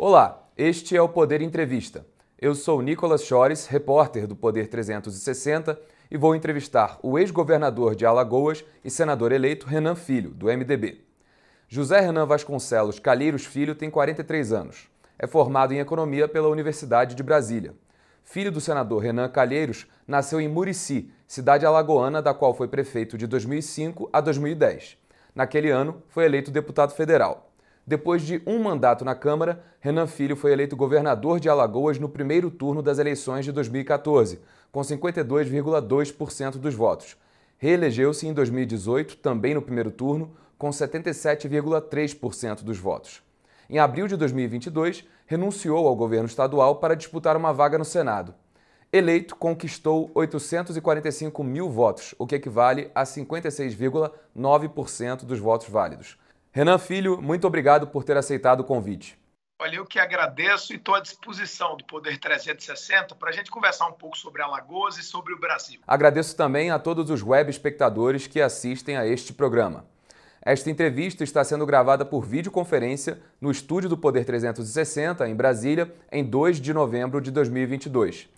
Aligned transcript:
Olá, 0.00 0.48
este 0.56 0.96
é 0.96 1.02
o 1.02 1.08
Poder 1.08 1.42
Entrevista. 1.42 2.06
Eu 2.40 2.54
sou 2.54 2.80
Nicolas 2.80 3.24
Chores, 3.24 3.66
repórter 3.66 4.28
do 4.28 4.36
Poder 4.36 4.68
360, 4.68 5.76
e 6.08 6.16
vou 6.16 6.36
entrevistar 6.36 7.00
o 7.02 7.18
ex-governador 7.18 7.96
de 7.96 8.06
Alagoas 8.06 8.64
e 8.84 8.90
senador 8.92 9.32
eleito 9.32 9.66
Renan 9.66 9.96
Filho, 9.96 10.30
do 10.30 10.46
MDB. 10.46 11.00
José 11.66 11.98
Renan 11.98 12.26
Vasconcelos 12.26 13.00
Calheiros 13.00 13.44
Filho 13.44 13.74
tem 13.74 13.90
43 13.90 14.52
anos. 14.52 14.88
É 15.18 15.26
formado 15.26 15.74
em 15.74 15.80
economia 15.80 16.28
pela 16.28 16.48
Universidade 16.48 17.16
de 17.16 17.22
Brasília. 17.24 17.74
Filho 18.22 18.52
do 18.52 18.60
senador 18.60 19.02
Renan 19.02 19.28
Calheiros, 19.28 19.84
nasceu 20.06 20.40
em 20.40 20.46
Murici, 20.46 21.10
cidade 21.26 21.66
alagoana 21.66 22.22
da 22.22 22.32
qual 22.32 22.54
foi 22.54 22.68
prefeito 22.68 23.18
de 23.18 23.26
2005 23.26 24.08
a 24.12 24.20
2010. 24.20 24.96
Naquele 25.34 25.70
ano, 25.70 26.04
foi 26.08 26.24
eleito 26.24 26.52
deputado 26.52 26.92
federal. 26.94 27.47
Depois 27.88 28.20
de 28.20 28.42
um 28.46 28.62
mandato 28.62 29.02
na 29.02 29.14
Câmara, 29.14 29.64
Renan 29.80 30.06
Filho 30.06 30.36
foi 30.36 30.52
eleito 30.52 30.76
governador 30.76 31.40
de 31.40 31.48
Alagoas 31.48 31.98
no 31.98 32.06
primeiro 32.06 32.50
turno 32.50 32.82
das 32.82 32.98
eleições 32.98 33.46
de 33.46 33.52
2014, 33.52 34.38
com 34.70 34.82
52,2% 34.82 36.58
dos 36.58 36.74
votos. 36.74 37.16
Reelegeu-se 37.56 38.26
em 38.26 38.34
2018, 38.34 39.16
também 39.16 39.54
no 39.54 39.62
primeiro 39.62 39.90
turno, 39.90 40.36
com 40.58 40.68
77,3% 40.68 42.62
dos 42.62 42.76
votos. 42.76 43.22
Em 43.70 43.78
abril 43.78 44.06
de 44.06 44.18
2022, 44.18 45.06
renunciou 45.24 45.88
ao 45.88 45.96
governo 45.96 46.26
estadual 46.26 46.76
para 46.76 46.94
disputar 46.94 47.38
uma 47.38 47.54
vaga 47.54 47.78
no 47.78 47.86
Senado. 47.86 48.34
Eleito, 48.92 49.34
conquistou 49.34 50.10
845 50.14 51.42
mil 51.42 51.70
votos, 51.70 52.14
o 52.18 52.26
que 52.26 52.34
equivale 52.34 52.90
a 52.94 53.04
56,9% 53.04 55.24
dos 55.24 55.38
votos 55.38 55.70
válidos. 55.70 56.18
Renan 56.58 56.76
Filho, 56.76 57.22
muito 57.22 57.46
obrigado 57.46 57.86
por 57.86 58.02
ter 58.02 58.16
aceitado 58.16 58.58
o 58.62 58.64
convite. 58.64 59.16
Olha, 59.62 59.76
eu 59.76 59.86
que 59.86 59.96
agradeço 59.96 60.72
e 60.72 60.76
estou 60.76 60.96
à 60.96 60.98
disposição 60.98 61.76
do 61.76 61.84
Poder 61.84 62.18
360 62.18 63.14
para 63.14 63.28
a 63.28 63.32
gente 63.32 63.48
conversar 63.48 63.86
um 63.86 63.92
pouco 63.92 64.18
sobre 64.18 64.42
Alagoas 64.42 64.98
e 64.98 65.04
sobre 65.04 65.32
o 65.32 65.38
Brasil. 65.38 65.78
Agradeço 65.86 66.36
também 66.36 66.72
a 66.72 66.78
todos 66.80 67.10
os 67.10 67.22
web 67.22 67.48
espectadores 67.48 68.26
que 68.26 68.40
assistem 68.40 68.96
a 68.96 69.06
este 69.06 69.32
programa. 69.32 69.86
Esta 70.42 70.68
entrevista 70.68 71.22
está 71.22 71.44
sendo 71.44 71.64
gravada 71.64 72.04
por 72.04 72.26
videoconferência 72.26 73.20
no 73.40 73.52
estúdio 73.52 73.88
do 73.88 73.96
Poder 73.96 74.24
360, 74.24 75.28
em 75.28 75.36
Brasília, 75.36 75.94
em 76.10 76.24
2 76.24 76.60
de 76.60 76.74
novembro 76.74 77.20
de 77.20 77.30
2022. 77.30 78.28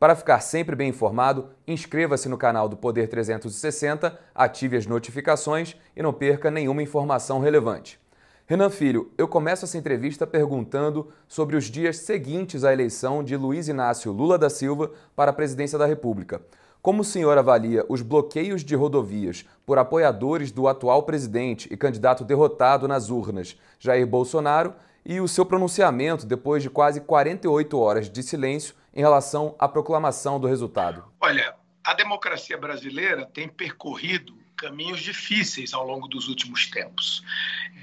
Para 0.00 0.16
ficar 0.16 0.40
sempre 0.40 0.74
bem 0.74 0.88
informado, 0.88 1.50
inscreva-se 1.68 2.26
no 2.26 2.38
canal 2.38 2.70
do 2.70 2.74
Poder 2.74 3.06
360, 3.06 4.18
ative 4.34 4.78
as 4.78 4.86
notificações 4.86 5.76
e 5.94 6.02
não 6.02 6.10
perca 6.10 6.50
nenhuma 6.50 6.82
informação 6.82 7.38
relevante. 7.38 8.00
Renan 8.46 8.70
Filho, 8.70 9.12
eu 9.18 9.28
começo 9.28 9.66
essa 9.66 9.76
entrevista 9.76 10.26
perguntando 10.26 11.08
sobre 11.28 11.54
os 11.54 11.66
dias 11.66 11.98
seguintes 11.98 12.64
à 12.64 12.72
eleição 12.72 13.22
de 13.22 13.36
Luiz 13.36 13.68
Inácio 13.68 14.10
Lula 14.10 14.38
da 14.38 14.48
Silva 14.48 14.90
para 15.14 15.32
a 15.32 15.34
presidência 15.34 15.78
da 15.78 15.84
República. 15.84 16.40
Como 16.80 17.02
o 17.02 17.04
senhor 17.04 17.36
avalia 17.36 17.84
os 17.86 18.00
bloqueios 18.00 18.64
de 18.64 18.74
rodovias 18.74 19.44
por 19.66 19.76
apoiadores 19.76 20.50
do 20.50 20.66
atual 20.66 21.02
presidente 21.02 21.68
e 21.70 21.76
candidato 21.76 22.24
derrotado 22.24 22.88
nas 22.88 23.10
urnas, 23.10 23.54
Jair 23.78 24.06
Bolsonaro, 24.06 24.72
e 25.04 25.20
o 25.20 25.28
seu 25.28 25.44
pronunciamento 25.44 26.24
depois 26.24 26.62
de 26.62 26.70
quase 26.70 27.00
48 27.02 27.78
horas 27.78 28.08
de 28.08 28.22
silêncio 28.22 28.79
em 28.94 29.00
relação 29.00 29.54
à 29.58 29.68
proclamação 29.68 30.40
do 30.40 30.46
resultado? 30.46 31.04
Olha, 31.20 31.54
a 31.84 31.94
democracia 31.94 32.58
brasileira 32.58 33.26
tem 33.26 33.48
percorrido 33.48 34.38
caminhos 34.56 35.00
difíceis 35.00 35.72
ao 35.72 35.86
longo 35.86 36.06
dos 36.06 36.28
últimos 36.28 36.66
tempos. 36.66 37.24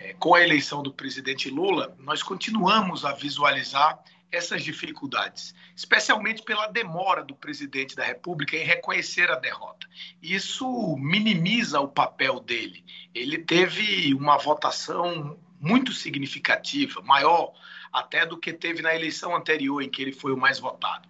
É, 0.01 0.13
com 0.13 0.35
a 0.35 0.43
eleição 0.43 0.83
do 0.83 0.93
presidente 0.93 1.49
Lula, 1.49 1.95
nós 1.99 2.21
continuamos 2.21 3.03
a 3.03 3.13
visualizar 3.13 3.99
essas 4.31 4.63
dificuldades, 4.63 5.55
especialmente 5.75 6.43
pela 6.43 6.67
demora 6.67 7.23
do 7.23 7.33
presidente 7.33 7.95
da 7.95 8.03
República 8.03 8.55
em 8.55 8.63
reconhecer 8.63 9.31
a 9.31 9.35
derrota. 9.35 9.87
Isso 10.21 10.95
minimiza 10.97 11.79
o 11.79 11.87
papel 11.87 12.39
dele. 12.39 12.85
Ele 13.15 13.37
teve 13.39 14.13
uma 14.13 14.37
votação 14.37 15.39
muito 15.59 15.91
significativa, 15.93 17.01
maior 17.01 17.53
até 17.91 18.25
do 18.25 18.37
que 18.37 18.53
teve 18.53 18.81
na 18.81 18.95
eleição 18.95 19.35
anterior, 19.35 19.81
em 19.81 19.89
que 19.89 20.01
ele 20.01 20.11
foi 20.11 20.31
o 20.31 20.37
mais 20.37 20.59
votado. 20.59 21.07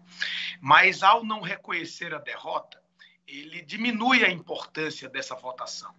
Mas 0.61 1.03
ao 1.03 1.23
não 1.23 1.41
reconhecer 1.41 2.13
a 2.13 2.19
derrota, 2.19 2.81
ele 3.27 3.61
diminui 3.61 4.23
a 4.23 4.29
importância 4.29 5.09
dessa 5.09 5.35
votação 5.35 5.93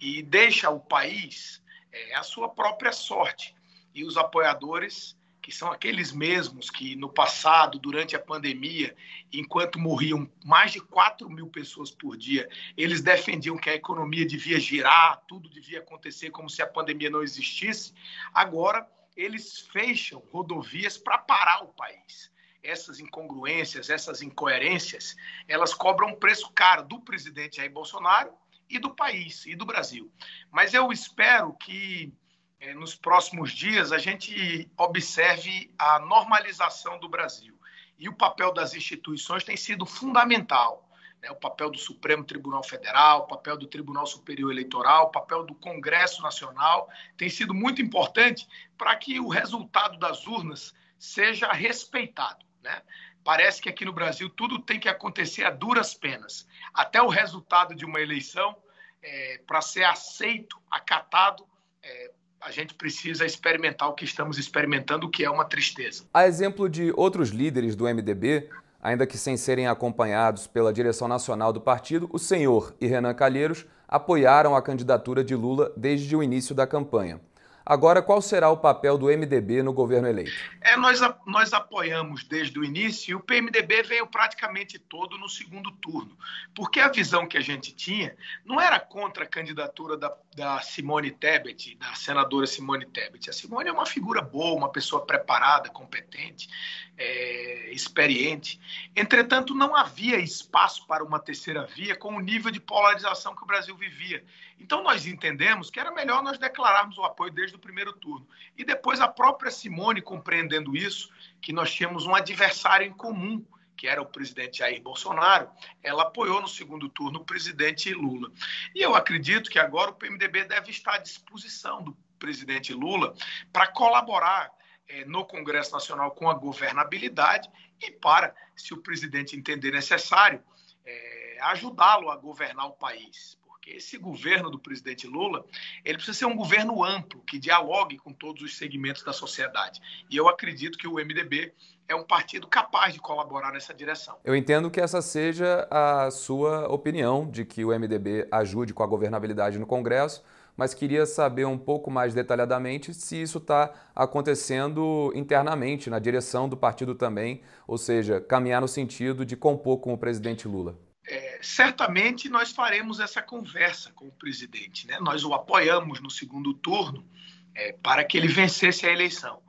e 0.00 0.22
deixa 0.22 0.70
o 0.70 0.80
país 0.80 1.62
é, 1.92 2.14
a 2.14 2.22
sua 2.22 2.48
própria 2.48 2.92
sorte. 2.92 3.54
E 3.94 4.04
os 4.04 4.16
apoiadores 4.16 5.18
que 5.48 5.54
são 5.54 5.72
aqueles 5.72 6.12
mesmos 6.12 6.68
que 6.68 6.94
no 6.94 7.08
passado, 7.08 7.78
durante 7.78 8.14
a 8.14 8.18
pandemia, 8.18 8.94
enquanto 9.32 9.78
morriam 9.78 10.30
mais 10.44 10.72
de 10.72 10.78
4 10.78 11.26
mil 11.30 11.46
pessoas 11.46 11.90
por 11.90 12.18
dia, 12.18 12.46
eles 12.76 13.00
defendiam 13.00 13.56
que 13.56 13.70
a 13.70 13.74
economia 13.74 14.26
devia 14.26 14.60
girar, 14.60 15.22
tudo 15.26 15.48
devia 15.48 15.78
acontecer 15.78 16.30
como 16.30 16.50
se 16.50 16.60
a 16.60 16.66
pandemia 16.66 17.08
não 17.08 17.22
existisse. 17.22 17.94
Agora, 18.34 18.86
eles 19.18 19.58
fecham 19.72 20.22
rodovias 20.32 20.96
para 20.96 21.18
parar 21.18 21.64
o 21.64 21.74
país. 21.74 22.30
Essas 22.62 23.00
incongruências, 23.00 23.90
essas 23.90 24.22
incoerências, 24.22 25.16
elas 25.48 25.74
cobram 25.74 26.10
um 26.10 26.14
preço 26.14 26.52
caro 26.52 26.84
do 26.84 27.00
presidente 27.00 27.56
Jair 27.56 27.72
Bolsonaro 27.72 28.32
e 28.70 28.78
do 28.78 28.94
país 28.94 29.44
e 29.44 29.56
do 29.56 29.66
Brasil. 29.66 30.08
Mas 30.52 30.72
eu 30.72 30.92
espero 30.92 31.52
que 31.54 32.12
é, 32.60 32.72
nos 32.74 32.94
próximos 32.94 33.50
dias 33.50 33.90
a 33.90 33.98
gente 33.98 34.70
observe 34.76 35.68
a 35.76 35.98
normalização 35.98 36.98
do 37.00 37.08
Brasil. 37.08 37.58
E 37.98 38.08
o 38.08 38.14
papel 38.14 38.54
das 38.54 38.72
instituições 38.72 39.42
tem 39.42 39.56
sido 39.56 39.84
fundamental. 39.84 40.87
Né? 41.22 41.30
O 41.30 41.36
papel 41.36 41.70
do 41.70 41.78
Supremo 41.78 42.24
Tribunal 42.24 42.62
Federal, 42.62 43.20
o 43.20 43.26
papel 43.26 43.56
do 43.56 43.66
Tribunal 43.66 44.06
Superior 44.06 44.50
Eleitoral, 44.50 45.06
o 45.06 45.10
papel 45.10 45.44
do 45.44 45.54
Congresso 45.54 46.22
Nacional 46.22 46.88
tem 47.16 47.28
sido 47.28 47.54
muito 47.54 47.82
importante 47.82 48.46
para 48.76 48.94
que 48.96 49.18
o 49.20 49.28
resultado 49.28 49.98
das 49.98 50.26
urnas 50.26 50.74
seja 50.98 51.52
respeitado. 51.52 52.44
Né? 52.62 52.82
Parece 53.24 53.60
que 53.60 53.68
aqui 53.68 53.84
no 53.84 53.92
Brasil 53.92 54.28
tudo 54.30 54.58
tem 54.58 54.80
que 54.80 54.88
acontecer 54.88 55.44
a 55.44 55.50
duras 55.50 55.94
penas. 55.94 56.46
Até 56.72 57.02
o 57.02 57.08
resultado 57.08 57.74
de 57.74 57.84
uma 57.84 58.00
eleição, 58.00 58.56
é, 59.02 59.40
para 59.46 59.60
ser 59.60 59.84
aceito, 59.84 60.56
acatado, 60.70 61.46
é, 61.82 62.10
a 62.40 62.50
gente 62.50 62.74
precisa 62.74 63.26
experimentar 63.26 63.88
o 63.88 63.94
que 63.94 64.04
estamos 64.04 64.38
experimentando, 64.38 65.06
o 65.06 65.10
que 65.10 65.24
é 65.24 65.30
uma 65.30 65.44
tristeza. 65.44 66.04
A 66.14 66.26
exemplo 66.26 66.68
de 66.68 66.92
outros 66.96 67.30
líderes 67.30 67.74
do 67.74 67.84
MDB, 67.84 68.48
ainda 68.80 69.06
que 69.06 69.18
sem 69.18 69.36
serem 69.36 69.66
acompanhados 69.66 70.46
pela 70.46 70.72
direção 70.72 71.08
nacional 71.08 71.52
do 71.52 71.60
partido, 71.60 72.08
o 72.12 72.18
senhor 72.18 72.74
e 72.80 72.86
Renan 72.86 73.14
Calheiros 73.14 73.66
apoiaram 73.86 74.54
a 74.54 74.62
candidatura 74.62 75.24
de 75.24 75.34
Lula 75.34 75.72
desde 75.76 76.14
o 76.14 76.22
início 76.22 76.54
da 76.54 76.66
campanha. 76.66 77.20
Agora, 77.68 78.00
qual 78.00 78.22
será 78.22 78.48
o 78.48 78.56
papel 78.56 78.96
do 78.96 79.08
MDB 79.08 79.62
no 79.62 79.74
governo 79.74 80.08
eleito? 80.08 80.32
É, 80.58 80.74
nós, 80.74 81.02
nós 81.26 81.52
apoiamos 81.52 82.24
desde 82.24 82.58
o 82.58 82.64
início 82.64 83.10
e 83.10 83.14
o 83.14 83.20
PMDB 83.20 83.82
veio 83.82 84.06
praticamente 84.06 84.78
todo 84.78 85.18
no 85.18 85.28
segundo 85.28 85.70
turno, 85.72 86.16
porque 86.54 86.80
a 86.80 86.88
visão 86.88 87.28
que 87.28 87.36
a 87.36 87.42
gente 87.42 87.74
tinha 87.74 88.16
não 88.42 88.58
era 88.58 88.80
contra 88.80 89.24
a 89.24 89.26
candidatura 89.26 89.98
da, 89.98 90.16
da 90.34 90.60
Simone 90.62 91.10
Tebet, 91.10 91.74
da 91.74 91.92
senadora 91.92 92.46
Simone 92.46 92.86
Tebet. 92.86 93.28
A 93.28 93.34
Simone 93.34 93.68
é 93.68 93.72
uma 93.72 93.84
figura 93.84 94.22
boa, 94.22 94.56
uma 94.56 94.72
pessoa 94.72 95.04
preparada, 95.04 95.68
competente, 95.68 96.48
é, 96.96 97.70
experiente. 97.70 98.58
Entretanto, 98.96 99.54
não 99.54 99.76
havia 99.76 100.18
espaço 100.18 100.86
para 100.86 101.04
uma 101.04 101.20
terceira 101.20 101.66
via 101.66 101.94
com 101.94 102.16
o 102.16 102.20
nível 102.20 102.50
de 102.50 102.60
polarização 102.60 103.36
que 103.36 103.42
o 103.42 103.46
Brasil 103.46 103.76
vivia. 103.76 104.24
Então, 104.58 104.82
nós 104.82 105.06
entendemos 105.06 105.70
que 105.70 105.78
era 105.78 105.90
melhor 105.90 106.22
nós 106.22 106.38
declararmos 106.38 106.98
o 106.98 107.04
apoio 107.04 107.30
desde 107.30 107.56
o 107.56 107.58
primeiro 107.58 107.92
turno. 107.92 108.28
E 108.56 108.64
depois 108.64 109.00
a 109.00 109.08
própria 109.08 109.50
Simone, 109.50 110.02
compreendendo 110.02 110.76
isso, 110.76 111.10
que 111.40 111.52
nós 111.52 111.72
tínhamos 111.72 112.06
um 112.06 112.14
adversário 112.14 112.86
em 112.86 112.92
comum, 112.92 113.44
que 113.76 113.86
era 113.86 114.02
o 114.02 114.06
presidente 114.06 114.58
Jair 114.58 114.82
Bolsonaro, 114.82 115.48
ela 115.82 116.02
apoiou 116.02 116.40
no 116.40 116.48
segundo 116.48 116.88
turno 116.88 117.20
o 117.20 117.24
presidente 117.24 117.94
Lula. 117.94 118.32
E 118.74 118.82
eu 118.82 118.96
acredito 118.96 119.48
que 119.48 119.58
agora 119.58 119.92
o 119.92 119.94
PMDB 119.94 120.44
deve 120.44 120.70
estar 120.72 120.94
à 120.94 120.98
disposição 120.98 121.82
do 121.82 121.96
presidente 122.18 122.74
Lula 122.74 123.14
para 123.52 123.68
colaborar 123.68 124.50
é, 124.88 125.04
no 125.04 125.24
Congresso 125.24 125.72
Nacional 125.72 126.10
com 126.10 126.28
a 126.28 126.34
governabilidade 126.34 127.48
e 127.80 127.92
para, 127.92 128.34
se 128.56 128.74
o 128.74 128.82
presidente 128.82 129.36
entender 129.36 129.70
necessário, 129.70 130.42
é, 130.84 131.38
ajudá-lo 131.42 132.10
a 132.10 132.16
governar 132.16 132.66
o 132.66 132.72
país 132.72 133.37
esse 133.76 133.98
governo 133.98 134.50
do 134.50 134.58
presidente 134.58 135.06
Lula, 135.06 135.44
ele 135.84 135.96
precisa 135.96 136.18
ser 136.18 136.26
um 136.26 136.36
governo 136.36 136.84
amplo, 136.84 137.20
que 137.26 137.38
dialogue 137.38 137.98
com 137.98 138.12
todos 138.12 138.42
os 138.42 138.56
segmentos 138.56 139.02
da 139.02 139.12
sociedade. 139.12 139.80
E 140.10 140.16
eu 140.16 140.28
acredito 140.28 140.78
que 140.78 140.86
o 140.86 140.94
MDB 140.94 141.52
é 141.88 141.94
um 141.94 142.04
partido 142.04 142.46
capaz 142.46 142.92
de 142.92 143.00
colaborar 143.00 143.52
nessa 143.52 143.72
direção. 143.72 144.16
Eu 144.24 144.36
entendo 144.36 144.70
que 144.70 144.80
essa 144.80 145.00
seja 145.00 145.66
a 145.70 146.10
sua 146.10 146.68
opinião 146.68 147.28
de 147.30 147.44
que 147.44 147.64
o 147.64 147.68
MDB 147.68 148.28
ajude 148.30 148.74
com 148.74 148.82
a 148.82 148.86
governabilidade 148.86 149.58
no 149.58 149.66
Congresso, 149.66 150.22
mas 150.56 150.74
queria 150.74 151.06
saber 151.06 151.46
um 151.46 151.56
pouco 151.56 151.90
mais 151.90 152.12
detalhadamente 152.12 152.92
se 152.92 153.22
isso 153.22 153.38
está 153.38 153.72
acontecendo 153.94 155.12
internamente, 155.14 155.88
na 155.88 156.00
direção 156.00 156.48
do 156.48 156.56
partido 156.56 156.94
também, 156.96 157.42
ou 157.66 157.78
seja, 157.78 158.20
caminhar 158.20 158.60
no 158.60 158.68
sentido 158.68 159.24
de 159.24 159.36
compor 159.36 159.78
com 159.78 159.94
o 159.94 159.98
presidente 159.98 160.48
Lula. 160.48 160.76
É, 161.10 161.38
certamente 161.42 162.28
nós 162.28 162.52
faremos 162.52 163.00
essa 163.00 163.22
conversa 163.22 163.90
com 163.92 164.06
o 164.06 164.12
presidente. 164.12 164.86
Né? 164.86 164.98
Nós 165.00 165.24
o 165.24 165.32
apoiamos 165.32 166.00
no 166.00 166.10
segundo 166.10 166.52
turno 166.52 167.08
é, 167.54 167.72
para 167.72 168.04
que 168.04 168.18
ele 168.18 168.28
vencesse 168.28 168.86
a 168.86 168.92
eleição. 168.92 169.42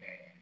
É, 0.00 0.32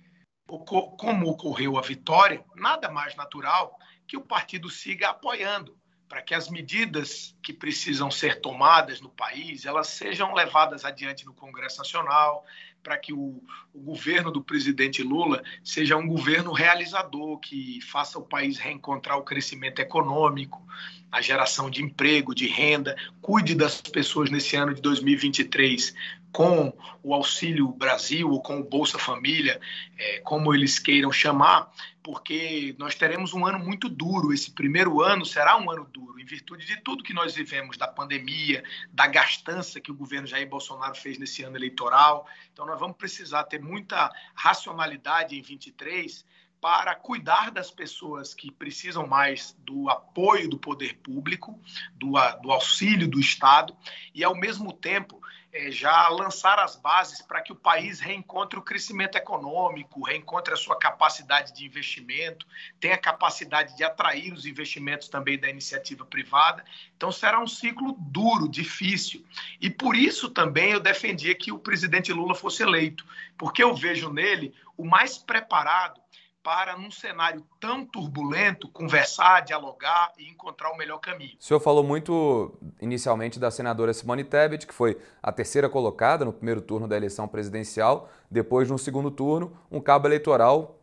como 0.47 1.29
ocorreu 1.29 1.79
a 1.79 1.81
vitória, 1.81 2.45
nada 2.57 2.91
mais 2.91 3.15
natural 3.15 3.79
que 4.07 4.17
o 4.17 4.21
partido 4.21 4.69
siga 4.69 5.11
apoiando 5.11 5.79
para 6.09 6.21
que 6.21 6.35
as 6.35 6.49
medidas 6.49 7.37
que 7.43 7.53
precisam 7.53 8.11
ser 8.11 8.41
tomadas 8.41 9.01
no 9.01 9.09
país 9.09 9.65
elas 9.65 9.89
sejam 9.89 10.35
levadas 10.35 10.85
adiante 10.85 11.25
no 11.25 11.35
Congresso 11.35 11.79
Nacional, 11.79 12.45
para 12.85 12.99
que 12.99 13.13
o, 13.13 13.43
o, 13.73 13.81
governo 13.81 14.31
do 14.31 14.45
presidente 14.45 15.03
Lula 15.03 15.43
seja 15.65 15.97
um 15.97 16.07
governo 16.07 16.53
realizador, 16.53 17.39
que 17.39 17.81
faça 17.81 18.19
o 18.19 18.23
país 18.23 18.59
reencontrar 18.59 19.19
o 19.19 19.25
crescimento 19.25 19.81
econômico, 19.81 20.63
a 21.15 21.21
geração 21.21 21.71
de 21.71 21.81
emprego, 21.81 22.35
de 22.35 22.49
renda, 22.49 22.97
cuide 23.23 23.55
das 23.55 23.81
pessoas 23.81 24.31
nesse 24.31 24.57
ano 24.57 24.75
de 24.75 24.83
2023 24.83 25.95
com 26.33 26.77
o 27.05 27.15
Auxílio 27.15 27.69
Brasil 27.69 28.29
ou 28.29 28.43
com 28.43 28.59
o 28.59 28.65
Bolsa 28.65 28.99
Família, 28.99 29.61
é, 29.97 30.19
como 30.25 30.53
eles 30.53 30.81
queiram 30.81 31.13
chamar, 31.13 31.73
porque 32.03 32.75
nós 32.81 32.97
teremos 32.97 33.33
um 33.33 33.47
ano 33.47 33.61
muito 33.61 33.89
duro. 33.89 34.33
Esse 34.33 34.51
primeiro 34.51 35.01
ano 35.01 35.25
será 35.25 35.57
um 35.57 35.71
ano 35.71 35.85
duro, 35.85 36.19
em 36.19 36.25
virtude 36.25 36.67
de 36.67 36.81
tudo 36.81 37.05
que 37.05 37.15
nós 37.15 37.33
vivemos, 37.33 37.77
da 37.77 37.87
pandemia, 37.87 38.65
da 38.93 39.07
gastança 39.07 39.81
que 39.81 39.93
o 39.93 39.95
governo 39.95 40.27
Jair 40.27 40.49
Bolsonaro 40.49 40.97
fez 40.97 41.17
nesse 41.17 41.45
ano 41.45 41.57
eleitoral. 41.57 42.27
Então, 42.53 42.67
nós 42.67 42.81
vamos 42.81 42.97
precisar 42.97 43.45
ter 43.45 43.63
muita 43.63 44.11
racionalidade 44.35 45.39
em 45.39 45.43
23 45.43 46.25
para 46.65 46.95
cuidar 46.95 47.51
das 47.51 47.71
pessoas 47.71 48.33
que 48.33 48.51
precisam 48.51 49.07
mais 49.07 49.55
do 49.67 49.91
apoio 49.91 50.49
do 50.49 50.59
poder 50.59 50.95
público, 51.03 51.61
do, 51.95 52.13
do 52.41 52.51
auxílio 52.51 53.07
do 53.07 53.21
Estado, 53.21 53.77
e, 54.15 54.25
ao 54.25 54.35
mesmo 54.35 54.73
tempo, 54.73 55.21
é, 55.53 55.71
já 55.71 56.09
lançar 56.09 56.59
as 56.59 56.75
bases 56.75 57.21
para 57.21 57.43
que 57.43 57.53
o 57.53 57.55
país 57.55 58.01
reencontre 58.01 58.59
o 58.59 58.63
crescimento 58.63 59.17
econômico, 59.17 60.03
reencontre 60.03 60.55
a 60.55 60.57
sua 60.57 60.79
capacidade 60.79 61.53
de 61.53 61.67
investimento, 61.67 62.47
tenha 62.81 62.97
capacidade 62.97 63.77
de 63.77 63.85
atrair 63.85 64.33
os 64.33 64.47
investimentos 64.47 65.11
também 65.11 65.39
da 65.39 65.51
iniciativa 65.51 66.07
privada. 66.07 66.65
Então, 66.97 67.13
será 67.13 67.43
um 67.43 67.47
ciclo 67.47 67.95
duro, 67.99 68.49
difícil. 68.49 69.23
E 69.61 69.69
por 69.69 69.95
isso 69.95 70.31
também 70.31 70.71
eu 70.71 70.81
defendia 70.81 71.35
que 71.35 71.53
o 71.53 71.59
presidente 71.59 72.11
Lula 72.11 72.35
fosse 72.35 72.63
eleito, 72.63 73.05
porque 73.37 73.63
eu 73.63 73.75
vejo 73.75 74.11
nele 74.11 74.55
o 74.79 74.85
mais 74.87 75.19
preparado 75.19 76.03
para, 76.45 76.77
num 76.77 76.91
cenário 76.91 77.43
tão 77.59 77.87
turbulento, 77.87 78.69
conversar, 78.69 79.41
dialogar 79.41 80.13
e 80.19 80.29
encontrar 80.29 80.71
o 80.71 80.77
melhor 80.77 80.99
caminho. 80.99 81.33
O 81.41 81.43
senhor 81.43 81.59
falou 81.59 81.83
muito 81.83 82.53
inicialmente 82.83 83.41
da 83.41 83.51
senadora 83.51 83.95
Simone 83.95 84.23
Tebet, 84.23 84.67
que 84.67 84.75
foi 84.75 85.01
a 85.23 85.33
terceira 85.33 85.71
colocada 85.71 86.23
no 86.23 86.35
primeiro 86.35 86.61
turno 86.61 86.87
da 86.87 86.99
eleição 86.99 87.27
presidencial, 87.27 88.11
depois, 88.31 88.71
no 88.71 88.79
segundo 88.79 89.11
turno, 89.11 89.57
um 89.73 89.81
cabo 89.81 90.07
eleitoral 90.07 90.79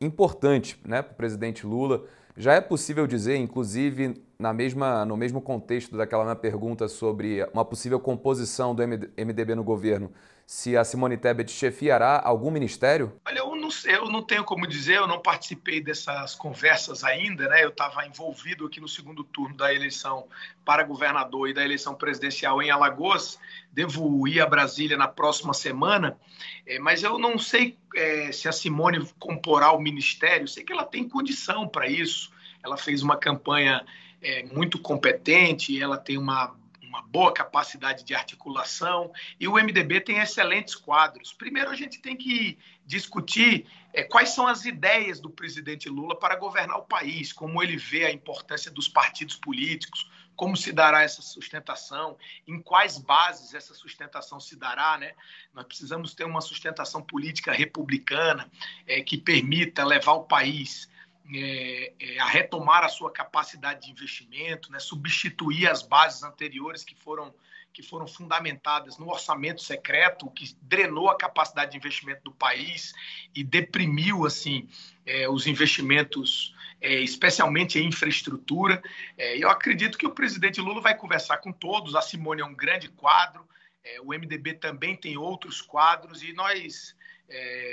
importante 0.00 0.80
né, 0.82 1.02
para 1.02 1.12
o 1.12 1.16
presidente 1.16 1.66
Lula. 1.66 2.04
Já 2.34 2.54
é 2.54 2.60
possível 2.62 3.06
dizer, 3.06 3.36
inclusive 3.36 4.24
na 4.38 4.52
mesma, 4.54 5.04
no 5.04 5.16
mesmo 5.16 5.42
contexto 5.42 5.96
daquela 5.96 6.24
minha 6.24 6.34
pergunta 6.34 6.88
sobre 6.88 7.46
uma 7.52 7.64
possível 7.64 8.00
composição 8.00 8.74
do 8.74 8.82
MDB 8.82 9.54
no 9.54 9.62
governo, 9.62 10.10
se 10.46 10.76
a 10.76 10.84
Simone 10.84 11.16
Tebet 11.16 11.50
chefiará 11.50 12.20
algum 12.22 12.50
ministério? 12.50 13.12
Olha, 13.26 13.38
eu 13.38 13.56
não, 13.56 13.68
eu 13.86 14.10
não 14.10 14.22
tenho 14.22 14.44
como 14.44 14.66
dizer, 14.66 14.96
eu 14.96 15.06
não 15.06 15.20
participei 15.20 15.80
dessas 15.80 16.34
conversas 16.34 17.04
ainda, 17.04 17.48
né? 17.48 17.64
Eu 17.64 17.70
estava 17.70 18.06
envolvido 18.06 18.66
aqui 18.66 18.80
no 18.80 18.88
segundo 18.88 19.24
turno 19.24 19.56
da 19.56 19.72
eleição 19.72 20.26
para 20.64 20.82
governador 20.82 21.48
e 21.48 21.54
da 21.54 21.64
eleição 21.64 21.94
presidencial 21.94 22.62
em 22.62 22.70
Alagoas. 22.70 23.38
Devo 23.72 24.28
ir 24.28 24.40
a 24.40 24.46
Brasília 24.46 24.96
na 24.96 25.08
próxima 25.08 25.54
semana, 25.54 26.18
é, 26.66 26.78
mas 26.78 27.02
eu 27.02 27.18
não 27.18 27.38
sei 27.38 27.78
é, 27.94 28.30
se 28.32 28.48
a 28.48 28.52
Simone 28.52 29.06
comporá 29.18 29.72
o 29.72 29.80
ministério. 29.80 30.46
Sei 30.46 30.64
que 30.64 30.72
ela 30.72 30.84
tem 30.84 31.08
condição 31.08 31.68
para 31.68 31.86
isso. 31.88 32.30
Ela 32.62 32.76
fez 32.76 33.02
uma 33.02 33.16
campanha 33.16 33.84
é, 34.22 34.44
muito 34.44 34.78
competente, 34.78 35.82
ela 35.82 35.98
tem 35.98 36.16
uma, 36.16 36.54
uma 36.92 37.00
boa 37.00 37.32
capacidade 37.32 38.04
de 38.04 38.14
articulação 38.14 39.10
e 39.40 39.48
o 39.48 39.54
MDB 39.54 40.02
tem 40.02 40.18
excelentes 40.18 40.74
quadros. 40.74 41.32
Primeiro, 41.32 41.70
a 41.70 41.74
gente 41.74 41.98
tem 42.02 42.14
que 42.14 42.58
discutir 42.84 43.66
é, 43.94 44.02
quais 44.02 44.28
são 44.28 44.46
as 44.46 44.66
ideias 44.66 45.18
do 45.18 45.30
presidente 45.30 45.88
Lula 45.88 46.18
para 46.18 46.36
governar 46.36 46.76
o 46.76 46.84
país, 46.84 47.32
como 47.32 47.62
ele 47.62 47.78
vê 47.78 48.04
a 48.04 48.12
importância 48.12 48.70
dos 48.70 48.88
partidos 48.88 49.36
políticos, 49.36 50.10
como 50.36 50.54
se 50.54 50.70
dará 50.70 51.02
essa 51.02 51.22
sustentação, 51.22 52.18
em 52.46 52.60
quais 52.60 52.98
bases 52.98 53.54
essa 53.54 53.72
sustentação 53.72 54.38
se 54.38 54.54
dará, 54.56 54.98
né? 54.98 55.14
Nós 55.54 55.64
precisamos 55.64 56.14
ter 56.14 56.24
uma 56.24 56.42
sustentação 56.42 57.02
política 57.02 57.52
republicana 57.52 58.50
é, 58.86 59.00
que 59.00 59.16
permita 59.16 59.82
levar 59.82 60.12
o 60.12 60.24
país 60.24 60.91
é, 61.34 61.92
é, 61.98 62.18
a 62.18 62.26
retomar 62.26 62.84
a 62.84 62.88
sua 62.88 63.10
capacidade 63.10 63.86
de 63.86 63.90
investimento, 63.90 64.70
né, 64.70 64.78
substituir 64.78 65.68
as 65.68 65.82
bases 65.82 66.22
anteriores 66.22 66.84
que 66.84 66.94
foram, 66.94 67.34
que 67.72 67.82
foram 67.82 68.06
fundamentadas 68.06 68.98
no 68.98 69.08
orçamento 69.08 69.62
secreto, 69.62 70.30
que 70.30 70.54
drenou 70.60 71.08
a 71.08 71.16
capacidade 71.16 71.72
de 71.72 71.76
investimento 71.78 72.22
do 72.24 72.32
país 72.32 72.92
e 73.34 73.42
deprimiu 73.42 74.26
assim 74.26 74.68
é, 75.06 75.28
os 75.28 75.46
investimentos, 75.46 76.54
é, 76.80 77.00
especialmente 77.00 77.78
em 77.78 77.86
infraestrutura. 77.86 78.82
É, 79.16 79.38
eu 79.38 79.48
acredito 79.48 79.96
que 79.96 80.06
o 80.06 80.14
presidente 80.14 80.60
Lula 80.60 80.80
vai 80.80 80.96
conversar 80.96 81.38
com 81.38 81.52
todos. 81.52 81.94
A 81.94 82.02
Simone 82.02 82.42
é 82.42 82.44
um 82.44 82.54
grande 82.54 82.88
quadro, 82.88 83.48
é, 83.84 84.00
o 84.00 84.08
MDB 84.08 84.54
também 84.54 84.96
tem 84.96 85.16
outros 85.16 85.62
quadros 85.62 86.22
e 86.22 86.32
nós, 86.32 86.94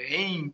em 0.07 0.53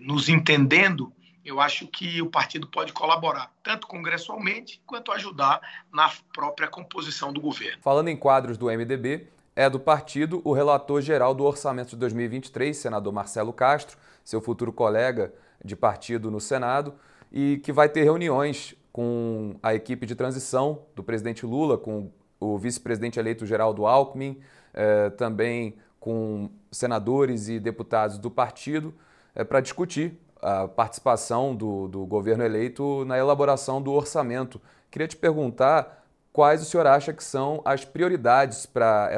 nos 0.00 0.28
entendendo 0.28 1.14
eu 1.44 1.60
acho 1.60 1.86
que 1.86 2.22
o 2.22 2.30
partido 2.30 2.66
pode 2.66 2.92
colaborar, 2.92 3.52
tanto 3.62 3.86
congressualmente 3.86 4.80
quanto 4.86 5.12
ajudar 5.12 5.60
na 5.92 6.10
própria 6.32 6.68
composição 6.68 7.32
do 7.32 7.40
governo. 7.40 7.82
Falando 7.82 8.08
em 8.08 8.16
quadros 8.16 8.56
do 8.56 8.66
MDB, 8.66 9.28
é 9.54 9.68
do 9.68 9.78
partido 9.78 10.40
o 10.44 10.52
relator 10.52 11.00
geral 11.00 11.34
do 11.34 11.44
orçamento 11.44 11.90
de 11.90 11.96
2023, 11.96 12.76
senador 12.76 13.12
Marcelo 13.12 13.52
Castro, 13.52 13.96
seu 14.24 14.40
futuro 14.40 14.72
colega 14.72 15.32
de 15.64 15.76
partido 15.76 16.30
no 16.30 16.40
Senado, 16.40 16.94
e 17.30 17.58
que 17.58 17.72
vai 17.72 17.88
ter 17.88 18.02
reuniões 18.02 18.74
com 18.92 19.56
a 19.62 19.74
equipe 19.74 20.06
de 20.06 20.14
transição 20.14 20.82
do 20.94 21.02
presidente 21.02 21.44
Lula, 21.44 21.76
com 21.76 22.10
o 22.40 22.58
vice-presidente 22.58 23.18
eleito 23.18 23.46
Geraldo 23.46 23.86
Alckmin, 23.86 24.40
eh, 24.72 25.10
também 25.10 25.76
com 25.98 26.50
senadores 26.70 27.48
e 27.48 27.58
deputados 27.58 28.18
do 28.18 28.30
partido, 28.30 28.94
eh, 29.34 29.42
para 29.42 29.60
discutir 29.60 30.18
a 30.44 30.68
participação 30.68 31.56
do, 31.56 31.88
do 31.88 32.04
governo 32.04 32.44
eleito 32.44 33.04
na 33.06 33.16
elaboração 33.16 33.80
do 33.80 33.92
orçamento. 33.92 34.60
Queria 34.90 35.08
te 35.08 35.16
perguntar 35.16 36.04
quais 36.32 36.60
o 36.60 36.64
senhor 36.64 36.86
acha 36.86 37.12
que 37.12 37.24
são 37.24 37.62
as 37.64 37.84
prioridades 37.84 38.66
para 38.66 39.10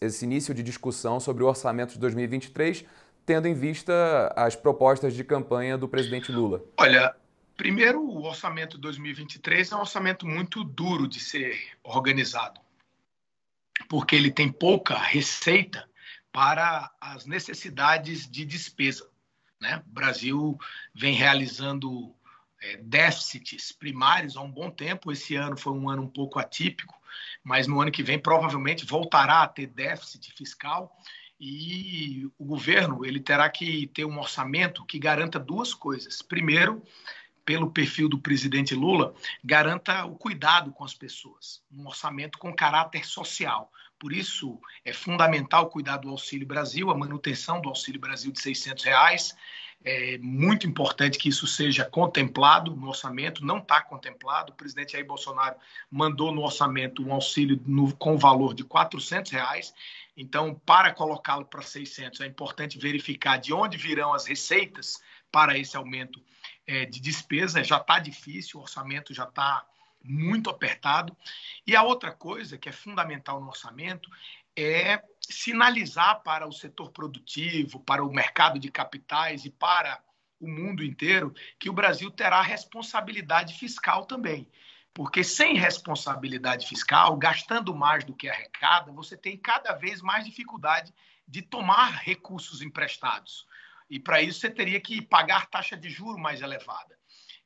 esse 0.00 0.24
início 0.24 0.54
de 0.54 0.62
discussão 0.62 1.18
sobre 1.18 1.42
o 1.42 1.46
orçamento 1.48 1.94
de 1.94 1.98
2023, 1.98 2.84
tendo 3.26 3.48
em 3.48 3.54
vista 3.54 4.32
as 4.36 4.54
propostas 4.54 5.14
de 5.14 5.24
campanha 5.24 5.76
do 5.76 5.88
presidente 5.88 6.30
Lula? 6.30 6.62
Olha, 6.76 7.14
primeiro, 7.56 8.00
o 8.00 8.24
orçamento 8.24 8.76
de 8.76 8.82
2023 8.82 9.72
é 9.72 9.76
um 9.76 9.80
orçamento 9.80 10.24
muito 10.24 10.62
duro 10.62 11.08
de 11.08 11.18
ser 11.18 11.58
organizado, 11.82 12.60
porque 13.88 14.14
ele 14.14 14.30
tem 14.30 14.52
pouca 14.52 14.96
receita 14.96 15.84
para 16.32 16.88
as 17.00 17.26
necessidades 17.26 18.30
de 18.30 18.44
despesa. 18.44 19.09
Né? 19.60 19.82
O 19.86 19.92
Brasil 19.92 20.58
vem 20.94 21.14
realizando 21.14 22.14
é, 22.62 22.76
déficits 22.78 23.72
primários 23.72 24.36
há 24.36 24.40
um 24.40 24.50
bom 24.50 24.70
tempo. 24.70 25.12
Esse 25.12 25.36
ano 25.36 25.56
foi 25.56 25.72
um 25.72 25.88
ano 25.88 26.02
um 26.02 26.08
pouco 26.08 26.38
atípico, 26.38 26.94
mas 27.44 27.66
no 27.66 27.80
ano 27.80 27.90
que 27.90 28.02
vem 28.02 28.18
provavelmente 28.18 28.86
voltará 28.86 29.42
a 29.42 29.48
ter 29.48 29.66
déficit 29.66 30.32
fiscal 30.32 30.96
e 31.38 32.30
o 32.38 32.44
governo 32.44 33.04
ele 33.04 33.18
terá 33.18 33.48
que 33.48 33.86
ter 33.88 34.04
um 34.04 34.18
orçamento 34.18 34.84
que 34.84 34.98
garanta 34.98 35.38
duas 35.38 35.72
coisas. 35.72 36.20
Primeiro, 36.20 36.82
pelo 37.44 37.70
perfil 37.70 38.08
do 38.08 38.18
presidente 38.18 38.74
Lula, 38.74 39.14
garanta 39.42 40.04
o 40.04 40.14
cuidado 40.14 40.70
com 40.70 40.84
as 40.84 40.94
pessoas, 40.94 41.62
um 41.72 41.86
orçamento 41.86 42.38
com 42.38 42.54
caráter 42.54 43.06
social, 43.06 43.72
Por 44.00 44.14
isso, 44.14 44.58
é 44.82 44.94
fundamental 44.94 45.68
cuidar 45.68 45.98
do 45.98 46.08
Auxílio 46.08 46.46
Brasil, 46.46 46.90
a 46.90 46.96
manutenção 46.96 47.60
do 47.60 47.68
Auxílio 47.68 48.00
Brasil 48.00 48.32
de 48.32 48.40
600 48.40 48.82
reais. 48.82 49.36
É 49.84 50.16
muito 50.18 50.66
importante 50.66 51.18
que 51.18 51.28
isso 51.28 51.46
seja 51.46 51.84
contemplado 51.84 52.74
no 52.74 52.88
orçamento, 52.88 53.44
não 53.44 53.58
está 53.58 53.82
contemplado. 53.82 54.52
O 54.52 54.56
presidente 54.56 54.92
Jair 54.92 55.06
Bolsonaro 55.06 55.56
mandou 55.90 56.32
no 56.32 56.42
orçamento 56.42 57.06
um 57.06 57.12
auxílio 57.12 57.60
no, 57.66 57.94
com 57.94 58.16
valor 58.16 58.54
de 58.54 58.64
400 58.64 59.30
reais. 59.32 59.74
Então, 60.16 60.54
para 60.54 60.94
colocá-lo 60.94 61.44
para 61.44 61.60
600, 61.60 62.22
é 62.22 62.26
importante 62.26 62.78
verificar 62.78 63.36
de 63.36 63.52
onde 63.52 63.76
virão 63.76 64.14
as 64.14 64.24
receitas 64.24 64.98
para 65.30 65.58
esse 65.58 65.76
aumento 65.76 66.22
é, 66.66 66.86
de 66.86 67.00
despesa. 67.00 67.62
Já 67.62 67.76
está 67.76 67.98
difícil, 67.98 68.58
o 68.58 68.62
orçamento 68.62 69.12
já 69.12 69.24
está 69.24 69.66
muito 70.02 70.50
apertado. 70.50 71.16
E 71.66 71.76
a 71.76 71.82
outra 71.82 72.12
coisa 72.12 72.58
que 72.58 72.68
é 72.68 72.72
fundamental 72.72 73.40
no 73.40 73.48
orçamento 73.48 74.08
é 74.56 75.02
sinalizar 75.20 76.22
para 76.22 76.46
o 76.46 76.52
setor 76.52 76.90
produtivo, 76.90 77.80
para 77.80 78.04
o 78.04 78.12
mercado 78.12 78.58
de 78.58 78.70
capitais 78.70 79.44
e 79.44 79.50
para 79.50 80.02
o 80.40 80.48
mundo 80.48 80.82
inteiro 80.82 81.34
que 81.58 81.68
o 81.68 81.72
Brasil 81.72 82.10
terá 82.10 82.40
responsabilidade 82.40 83.54
fiscal 83.54 84.06
também. 84.06 84.48
Porque 84.92 85.22
sem 85.22 85.56
responsabilidade 85.56 86.66
fiscal, 86.66 87.16
gastando 87.16 87.74
mais 87.74 88.04
do 88.04 88.14
que 88.14 88.28
arrecada, 88.28 88.90
você 88.90 89.16
tem 89.16 89.36
cada 89.36 89.72
vez 89.74 90.02
mais 90.02 90.24
dificuldade 90.24 90.92
de 91.28 91.42
tomar 91.42 92.02
recursos 92.02 92.60
emprestados. 92.60 93.46
E 93.88 94.00
para 94.00 94.20
isso 94.20 94.40
você 94.40 94.50
teria 94.50 94.80
que 94.80 95.00
pagar 95.00 95.46
taxa 95.46 95.76
de 95.76 95.88
juro 95.88 96.18
mais 96.18 96.40
elevada. 96.40 96.99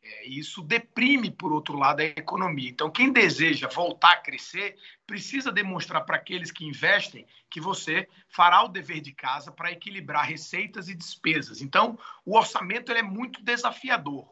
É, 0.05 0.29
isso 0.29 0.61
deprime, 0.61 1.31
por 1.31 1.51
outro 1.51 1.79
lado, 1.79 2.01
a 2.01 2.05
economia. 2.05 2.69
Então, 2.69 2.91
quem 2.91 3.11
deseja 3.11 3.69
voltar 3.69 4.13
a 4.13 4.17
crescer 4.17 4.77
precisa 5.07 5.51
demonstrar 5.51 6.05
para 6.05 6.17
aqueles 6.17 6.51
que 6.51 6.67
investem 6.67 7.27
que 7.49 7.59
você 7.59 8.07
fará 8.29 8.63
o 8.63 8.69
dever 8.69 9.01
de 9.01 9.13
casa 9.13 9.51
para 9.51 9.73
equilibrar 9.73 10.27
receitas 10.27 10.91
e 10.91 10.95
despesas. 10.95 11.63
Então, 11.63 11.99
o 12.23 12.37
orçamento 12.37 12.93
é 12.93 13.03
muito 13.03 13.43
desafiador. 13.43 14.29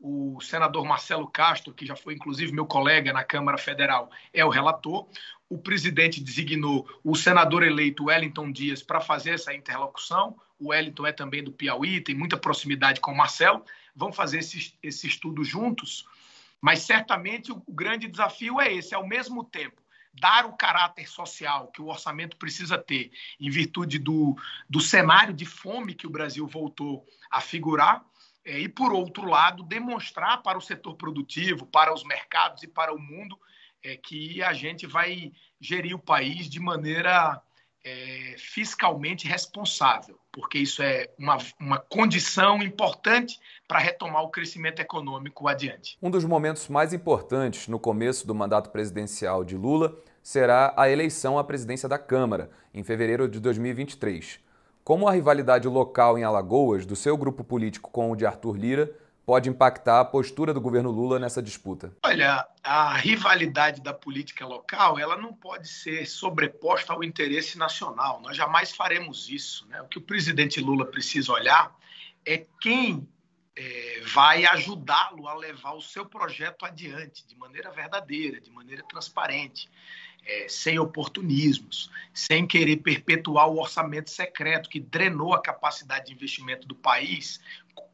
O 0.00 0.40
senador 0.40 0.86
Marcelo 0.86 1.30
Castro, 1.30 1.74
que 1.74 1.84
já 1.84 1.94
foi 1.94 2.14
inclusive 2.14 2.50
meu 2.50 2.64
colega 2.64 3.12
na 3.12 3.22
Câmara 3.22 3.58
Federal, 3.58 4.10
é 4.32 4.42
o 4.42 4.48
relator. 4.48 5.06
O 5.50 5.58
presidente 5.58 6.22
designou 6.22 6.88
o 7.04 7.14
senador 7.14 7.62
eleito 7.62 8.04
Wellington 8.04 8.50
Dias 8.50 8.82
para 8.82 9.02
fazer 9.02 9.32
essa 9.32 9.52
interlocução. 9.52 10.34
O 10.58 10.68
Wellington 10.68 11.06
é 11.06 11.12
também 11.12 11.44
do 11.44 11.52
Piauí, 11.52 12.00
tem 12.00 12.14
muita 12.14 12.38
proximidade 12.38 13.00
com 13.00 13.12
o 13.12 13.16
Marcelo 13.16 13.62
vão 13.94 14.12
fazer 14.12 14.38
esse, 14.38 14.74
esse 14.82 15.06
estudo 15.06 15.44
juntos, 15.44 16.06
mas 16.60 16.82
certamente 16.82 17.52
o, 17.52 17.62
o 17.66 17.72
grande 17.72 18.08
desafio 18.08 18.60
é 18.60 18.72
esse, 18.72 18.94
ao 18.94 19.06
mesmo 19.06 19.44
tempo, 19.44 19.80
dar 20.12 20.46
o 20.46 20.56
caráter 20.56 21.08
social 21.08 21.68
que 21.68 21.80
o 21.80 21.86
orçamento 21.86 22.36
precisa 22.36 22.76
ter, 22.76 23.10
em 23.38 23.50
virtude 23.50 23.98
do, 23.98 24.36
do 24.68 24.80
cenário 24.80 25.32
de 25.32 25.46
fome 25.46 25.94
que 25.94 26.06
o 26.06 26.10
Brasil 26.10 26.46
voltou 26.46 27.06
a 27.30 27.40
figurar, 27.40 28.04
é, 28.44 28.58
e, 28.58 28.68
por 28.68 28.92
outro 28.92 29.26
lado, 29.26 29.62
demonstrar 29.62 30.42
para 30.42 30.58
o 30.58 30.62
setor 30.62 30.96
produtivo, 30.96 31.66
para 31.66 31.92
os 31.92 32.02
mercados 32.04 32.62
e 32.62 32.68
para 32.68 32.94
o 32.94 32.98
mundo 32.98 33.38
é, 33.82 33.96
que 33.96 34.42
a 34.42 34.52
gente 34.52 34.86
vai 34.86 35.32
gerir 35.60 35.94
o 35.94 35.98
país 35.98 36.48
de 36.48 36.58
maneira 36.58 37.40
é, 37.84 38.34
fiscalmente 38.36 39.26
responsável, 39.26 40.18
porque 40.32 40.58
isso 40.58 40.82
é 40.82 41.08
uma, 41.18 41.38
uma 41.58 41.78
condição 41.78 42.62
importante 42.62 43.38
para 43.66 43.78
retomar 43.78 44.22
o 44.22 44.30
crescimento 44.30 44.80
econômico 44.80 45.48
adiante. 45.48 45.96
Um 46.02 46.10
dos 46.10 46.24
momentos 46.24 46.68
mais 46.68 46.92
importantes 46.92 47.68
no 47.68 47.78
começo 47.78 48.26
do 48.26 48.34
mandato 48.34 48.70
presidencial 48.70 49.44
de 49.44 49.56
Lula 49.56 49.96
será 50.22 50.74
a 50.76 50.90
eleição 50.90 51.38
à 51.38 51.44
presidência 51.44 51.88
da 51.88 51.98
Câmara, 51.98 52.50
em 52.74 52.82
fevereiro 52.82 53.28
de 53.28 53.40
2023. 53.40 54.40
Como 54.84 55.08
a 55.08 55.12
rivalidade 55.12 55.68
local 55.68 56.18
em 56.18 56.24
Alagoas 56.24 56.84
do 56.84 56.96
seu 56.96 57.16
grupo 57.16 57.44
político 57.44 57.90
com 57.90 58.10
o 58.10 58.16
de 58.16 58.26
Arthur 58.26 58.56
Lira 58.56 58.90
pode 59.24 59.48
impactar 59.48 60.00
a 60.00 60.04
postura 60.04 60.52
do 60.52 60.60
governo 60.60 60.90
Lula 60.90 61.18
nessa 61.18 61.42
disputa? 61.42 61.92
Olha, 62.04 62.46
a 62.62 62.96
rivalidade 62.96 63.80
da 63.80 63.92
política 63.92 64.46
local 64.46 64.98
ela 64.98 65.16
não 65.16 65.32
pode 65.32 65.68
ser 65.68 66.06
sobreposta 66.06 66.92
ao 66.92 67.04
interesse 67.04 67.56
nacional. 67.56 68.20
Nós 68.20 68.36
jamais 68.36 68.72
faremos 68.72 69.28
isso. 69.28 69.66
Né? 69.68 69.80
O 69.82 69.86
que 69.86 69.98
o 69.98 70.02
presidente 70.02 70.60
Lula 70.60 70.86
precisa 70.86 71.32
olhar 71.32 71.74
é 72.24 72.44
quem 72.60 73.06
é, 73.56 74.00
vai 74.12 74.44
ajudá-lo 74.46 75.28
a 75.28 75.34
levar 75.34 75.74
o 75.74 75.82
seu 75.82 76.06
projeto 76.06 76.64
adiante 76.64 77.26
de 77.26 77.36
maneira 77.36 77.70
verdadeira, 77.70 78.40
de 78.40 78.50
maneira 78.50 78.82
transparente. 78.84 79.68
É, 80.22 80.46
sem 80.50 80.78
oportunismos, 80.78 81.90
sem 82.12 82.46
querer 82.46 82.76
perpetuar 82.76 83.48
o 83.48 83.58
orçamento 83.58 84.10
secreto 84.10 84.68
que 84.68 84.78
drenou 84.78 85.32
a 85.32 85.40
capacidade 85.40 86.06
de 86.06 86.12
investimento 86.12 86.68
do 86.68 86.74
país 86.74 87.40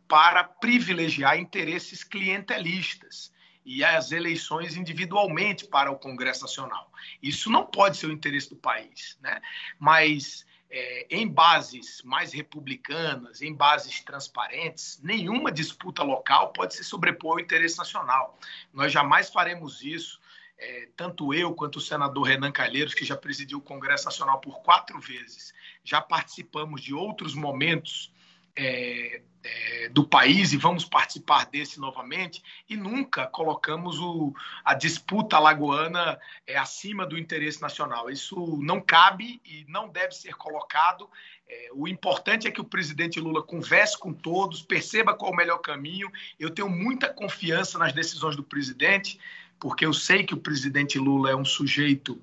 para 0.09 0.45
privilegiar 0.45 1.39
interesses 1.39 2.05
clientelistas 2.05 3.33
e 3.65 3.83
as 3.83 4.13
eleições 4.13 4.77
individualmente 4.77 5.67
para 5.67 5.91
o 5.91 5.99
Congresso 5.99 6.43
Nacional. 6.43 6.91
Isso 7.21 7.51
não 7.51 7.67
pode 7.67 7.97
ser 7.97 8.07
o 8.07 8.13
interesse 8.13 8.49
do 8.49 8.57
país, 8.57 9.19
né? 9.21 9.41
Mas 9.79 10.47
é, 10.71 11.07
em 11.11 11.29
bases 11.29 12.03
mais 12.05 12.33
republicanas, 12.33 13.43
em 13.43 13.53
bases 13.53 14.01
transparentes, 14.01 15.01
nenhuma 15.03 15.51
disputa 15.51 16.03
local 16.03 16.53
pode 16.53 16.75
se 16.75 16.85
sobrepor 16.85 17.33
ao 17.33 17.41
interesse 17.41 17.79
nacional. 17.79 18.39
Nós 18.73 18.93
jamais 18.93 19.31
faremos 19.31 19.83
isso. 19.83 20.21
É, 20.59 20.89
tanto 20.97 21.35
eu 21.35 21.53
quanto 21.53 21.77
o 21.77 21.81
senador 21.81 22.23
Renan 22.23 22.51
Calheiros, 22.51 22.95
que 22.95 23.05
já 23.05 23.17
presidiu 23.17 23.59
o 23.59 23.63
Congresso 23.63 24.07
Nacional 24.07 24.41
por 24.41 24.63
quatro 24.63 24.99
vezes, 24.99 25.53
já 25.85 26.01
participamos 26.01 26.81
de 26.81 26.95
outros 26.95 27.35
momentos 27.35 28.13
é, 28.57 29.23
é, 29.47 29.89
do 29.89 30.05
país 30.05 30.53
e 30.53 30.57
vamos 30.57 30.85
participar 30.85 31.47
desse 31.47 31.79
novamente 31.79 32.43
e 32.69 32.77
nunca 32.77 33.27
colocamos 33.27 33.99
o, 34.01 34.35
a 34.65 34.75
disputa 34.75 35.39
lagoana 35.39 36.19
é, 36.47 36.57
acima 36.57 37.07
do 37.07 37.17
interesse 37.17 37.63
nacional. 37.63 38.11
Isso 38.11 38.59
não 38.61 38.81
cabe 38.81 39.41
e 39.45 39.65
não 39.69 39.89
deve 39.89 40.13
ser 40.13 40.35
colocado. 40.35 41.09
É, 41.49 41.71
o 41.73 41.87
importante 41.87 42.49
é 42.49 42.51
que 42.51 42.61
o 42.61 42.65
presidente 42.65 43.21
Lula 43.21 43.43
converse 43.43 43.99
com 43.99 44.13
todos, 44.13 44.63
perceba 44.63 45.15
qual 45.15 45.31
é 45.31 45.35
o 45.35 45.37
melhor 45.37 45.59
caminho. 45.59 46.11
Eu 46.39 46.51
tenho 46.51 46.69
muita 46.69 47.09
confiança 47.09 47.79
nas 47.79 47.93
decisões 47.93 48.35
do 48.35 48.43
presidente, 48.43 49.19
porque 49.61 49.87
eu 49.87 49.93
sei 49.93 50.25
que 50.25 50.35
o 50.35 50.39
presidente 50.39 50.99
Lula 50.99 51.31
é 51.31 51.37
um 51.37 51.45
sujeito 51.45 52.21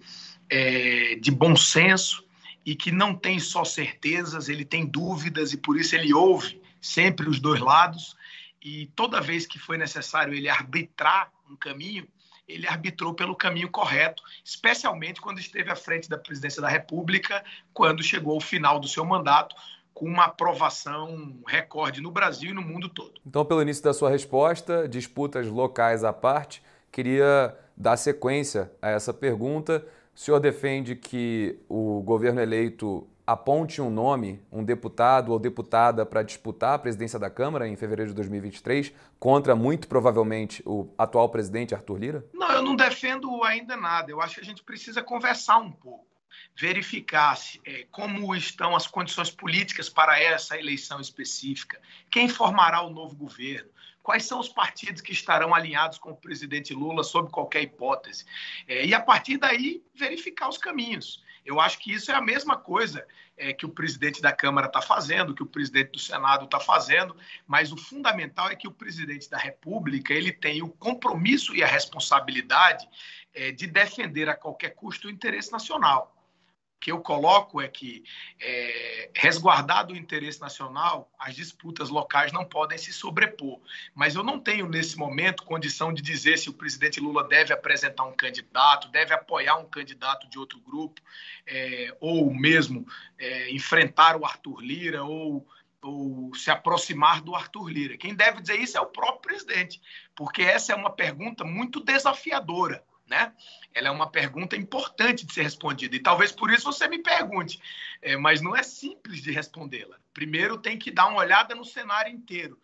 é, 0.50 1.16
de 1.16 1.32
bom 1.32 1.56
senso 1.56 2.24
e 2.66 2.76
que 2.76 2.92
não 2.92 3.16
tem 3.16 3.40
só 3.40 3.64
certezas, 3.64 4.50
ele 4.50 4.66
tem 4.66 4.86
dúvidas 4.86 5.54
e 5.54 5.58
por 5.58 5.78
isso 5.78 5.96
ele 5.96 6.14
ouve 6.14 6.62
sempre 6.84 7.30
os 7.30 7.40
dois 7.40 7.62
lados. 7.62 8.16
E 8.62 8.88
toda 8.96 9.22
vez 9.22 9.48
que 9.48 9.58
foi 9.58 9.78
necessário 9.78 10.34
ele 10.34 10.50
arbitrar 10.50 11.32
um 11.50 11.56
caminho, 11.56 12.08
ele 12.48 12.68
arbitrou 12.68 13.14
pelo 13.14 13.36
caminho 13.36 13.70
correto, 13.70 14.22
especialmente 14.44 15.22
quando 15.22 15.40
esteve 15.40 15.72
à 15.72 15.76
frente 15.76 16.10
da 16.10 16.18
presidência 16.18 16.62
da 16.62 16.68
República, 16.68 17.44
quando 17.74 18.04
chegou 18.04 18.34
ao 18.36 18.42
final 18.42 18.80
do 18.80 18.88
seu 18.88 19.06
mandato, 19.06 19.56
com 19.94 20.06
uma 20.06 20.26
aprovação 20.26 21.40
recorde 21.48 22.02
no 22.02 22.12
Brasil 22.12 22.52
e 22.52 22.54
no 22.54 22.62
mundo 22.62 22.90
todo. 22.90 23.14
Então, 23.26 23.46
pelo 23.46 23.62
início 23.62 23.84
da 23.84 23.94
sua 23.94 24.10
resposta, 24.10 24.88
disputas 24.88 25.48
locais 25.48 26.04
à 26.04 26.12
parte, 26.12 26.62
queria 26.92 27.56
dar 27.78 27.96
sequência 27.96 28.72
a 28.82 28.90
essa 28.90 29.14
pergunta. 29.14 29.86
O 30.16 30.20
senhor 30.20 30.40
defende 30.40 30.96
que 30.96 31.60
o 31.70 32.02
governo 32.02 32.42
eleito 32.42 33.08
aponte 33.26 33.82
um 33.82 33.90
nome, 33.90 34.42
um 34.52 34.64
deputado 34.64 35.32
ou 35.32 35.40
deputada 35.40 36.06
para 36.06 36.24
disputar 36.24 36.76
a 36.76 36.80
presidência 36.80 37.18
da 37.18 37.30
Câmara 37.30 37.68
em 37.68 37.76
fevereiro 37.76 38.12
de 38.12 38.16
2023 38.16 38.94
contra 39.20 39.56
muito 39.56 39.88
provavelmente 39.88 40.62
o 40.66 40.94
atual 40.98 41.30
presidente 41.30 41.74
Arthur 41.74 41.98
Lira? 41.98 42.26
Não, 42.34 42.52
eu 42.52 42.62
não 42.62 42.76
defendo 42.76 43.44
ainda 43.44 43.78
nada. 43.78 44.12
Eu 44.12 44.22
acho 44.22 44.36
que 44.36 44.42
a 44.42 44.46
gente 44.46 44.64
precisa 44.64 45.02
conversar 45.02 45.58
um 45.58 45.72
pouco, 45.72 46.06
verificar 46.60 47.38
é, 47.66 47.86
como 47.92 48.36
estão 48.36 48.76
as 48.76 48.88
condições 48.88 49.32
políticas 49.32 49.90
para 49.90 50.20
essa 50.20 50.58
eleição 50.58 51.00
específica, 51.00 51.80
quem 52.12 52.28
formará 52.28 52.82
o 52.82 52.90
novo 52.90 53.16
governo, 53.16 53.70
quais 54.02 54.26
são 54.26 54.40
os 54.40 54.50
partidos 54.50 55.02
que 55.02 55.14
estarão 55.14 55.56
alinhados 55.56 55.98
com 55.98 56.12
o 56.12 56.18
presidente 56.18 56.74
Lula 56.74 57.04
sob 57.04 57.32
qualquer 57.32 57.64
hipótese. 57.64 58.26
É, 58.68 58.86
e 58.86 58.94
a 58.94 59.00
partir 59.00 59.38
daí, 59.38 59.82
verificar 59.96 60.50
os 60.50 60.58
caminhos. 60.58 61.24
Eu 61.46 61.60
acho 61.60 61.80
que 61.80 61.92
isso 61.92 62.12
é 62.12 62.16
a 62.16 62.22
mesma 62.22 62.58
coisa 62.58 63.06
é, 63.38 63.52
que 63.52 63.66
o 63.66 63.70
presidente 63.70 64.22
da 64.22 64.32
Câmara 64.32 64.68
está 64.68 64.82
fazendo, 64.82 65.34
que 65.34 65.44
o 65.44 65.48
presidente 65.48 65.92
do 65.92 66.00
Senado 66.00 66.46
está 66.46 66.60
fazendo, 66.60 67.16
mas 67.46 67.72
o 67.72 67.78
fundamental 67.78 68.50
é 68.50 68.56
que 68.56 68.68
o 68.68 68.72
presidente 68.72 69.30
da 69.30 69.38
República 69.38 70.14
ele 70.14 70.32
tem 70.32 70.62
o 70.62 70.70
compromisso 70.70 71.56
e 71.56 71.64
a 71.64 71.68
responsabilidade 71.68 72.88
é, 73.34 73.52
de 73.52 73.68
defender 73.68 74.30
a 74.30 74.36
qualquer 74.36 74.72
custo 74.72 75.08
o 75.08 75.12
interesse 75.12 75.52
nacional 75.52 76.13
que 76.84 76.92
eu 76.92 77.00
coloco 77.00 77.62
é 77.62 77.68
que, 77.70 78.04
é, 78.42 79.10
resguardado 79.16 79.94
o 79.94 79.96
interesse 79.96 80.42
nacional, 80.42 81.10
as 81.18 81.34
disputas 81.34 81.90
locais 81.90 82.34
não 82.34 82.44
podem 82.44 82.78
se 82.78 82.92
sobrepor. 82.92 83.62
Mas 83.96 84.16
eu 84.16 84.24
não 84.24 84.38
tenho, 84.38 84.68
nesse 84.68 84.98
momento, 84.98 85.46
condição 85.46 85.94
de 85.94 86.02
dizer 86.02 86.38
se 86.38 86.50
o 86.50 86.54
presidente 86.54 87.00
Lula 87.00 87.26
deve 87.26 87.54
apresentar 87.54 88.04
um 88.04 88.12
candidato, 88.12 88.90
deve 88.90 89.14
apoiar 89.14 89.56
um 89.56 89.66
candidato 89.66 90.28
de 90.28 90.38
outro 90.38 90.60
grupo, 90.60 91.02
é, 91.48 91.96
ou 92.02 92.34
mesmo 92.34 92.86
é, 93.18 93.50
enfrentar 93.52 94.18
o 94.18 94.26
Arthur 94.26 94.60
Lira, 94.60 95.06
ou, 95.06 95.48
ou 95.82 96.36
se 96.36 96.52
aproximar 96.52 97.22
do 97.22 97.34
Arthur 97.34 97.70
Lira. 97.70 97.98
Quem 97.98 98.14
deve 98.14 98.42
dizer 98.42 98.60
isso 98.60 98.78
é 98.78 98.82
o 98.82 98.88
próprio 98.88 99.22
presidente, 99.22 99.82
porque 100.14 100.42
essa 100.42 100.74
é 100.74 100.76
uma 100.76 100.90
pergunta 100.90 101.46
muito 101.46 101.80
desafiadora 101.80 102.84
né? 103.08 103.34
Ela 103.74 103.90
é 103.90 103.92
uma 103.92 104.10
pergunta 104.10 104.56
importante 104.56 105.26
de 105.26 105.34
ser 105.34 105.44
respondida. 105.44 105.96
E 105.96 106.00
talvez 106.00 106.32
por 106.32 106.52
isso 106.52 106.66
você 106.66 106.88
me 106.88 107.00
pergunte, 107.00 107.60
é, 108.02 108.16
mas 108.16 108.42
não 108.42 108.56
é 108.56 108.64
simples 108.64 109.22
de 109.22 109.32
respondê-la. 109.32 109.98
Primeiro 110.14 110.58
tem 110.58 110.78
que 110.78 110.92
dar 110.92 111.08
uma 111.08 111.20
olhada 111.20 111.56
no 111.56 111.66
cenário 111.66 112.12
inteiro, 112.12 112.60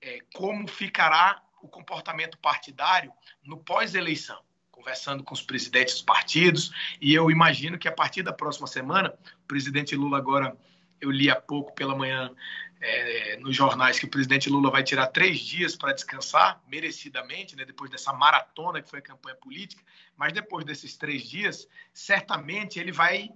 é, 0.00 0.20
como 0.34 0.68
ficará 0.68 1.42
o 1.62 1.68
comportamento 1.68 2.38
partidário 2.38 3.12
no 3.42 3.58
pós-eleição, 3.58 4.40
conversando 4.70 5.24
com 5.24 5.34
os 5.34 5.42
presidentes 5.42 5.94
dos 5.94 6.02
partidos. 6.02 6.72
E 7.00 7.14
eu 7.14 7.30
imagino 7.30 7.78
que 7.78 7.88
a 7.88 7.92
partir 7.92 8.22
da 8.22 8.32
próxima 8.32 8.66
semana, 8.66 9.14
o 9.42 9.46
presidente 9.46 9.96
Lula 9.96 10.18
agora 10.18 10.56
eu 11.00 11.10
li 11.10 11.30
há 11.30 11.36
pouco 11.36 11.72
pela 11.74 11.94
manhã 11.94 12.34
é, 12.80 13.36
nos 13.38 13.56
jornais 13.56 13.98
que 13.98 14.04
o 14.04 14.10
presidente 14.10 14.48
Lula 14.48 14.70
vai 14.70 14.82
tirar 14.82 15.08
três 15.08 15.40
dias 15.40 15.76
para 15.76 15.92
descansar, 15.92 16.62
merecidamente, 16.68 17.56
né, 17.56 17.64
depois 17.64 17.90
dessa 17.90 18.12
maratona 18.12 18.80
que 18.80 18.88
foi 18.88 19.00
a 19.00 19.02
campanha 19.02 19.36
política, 19.36 19.82
mas 20.16 20.32
depois 20.32 20.64
desses 20.64 20.96
três 20.96 21.22
dias, 21.22 21.68
certamente 21.92 22.78
ele 22.78 22.92
vai 22.92 23.30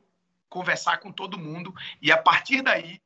conversar 0.49 0.99
com 0.99 1.11
todo 1.11 1.39
mundo 1.39 1.75
e 2.01 2.13
a 2.13 2.19
partir 2.19 2.63
daí 2.63 3.01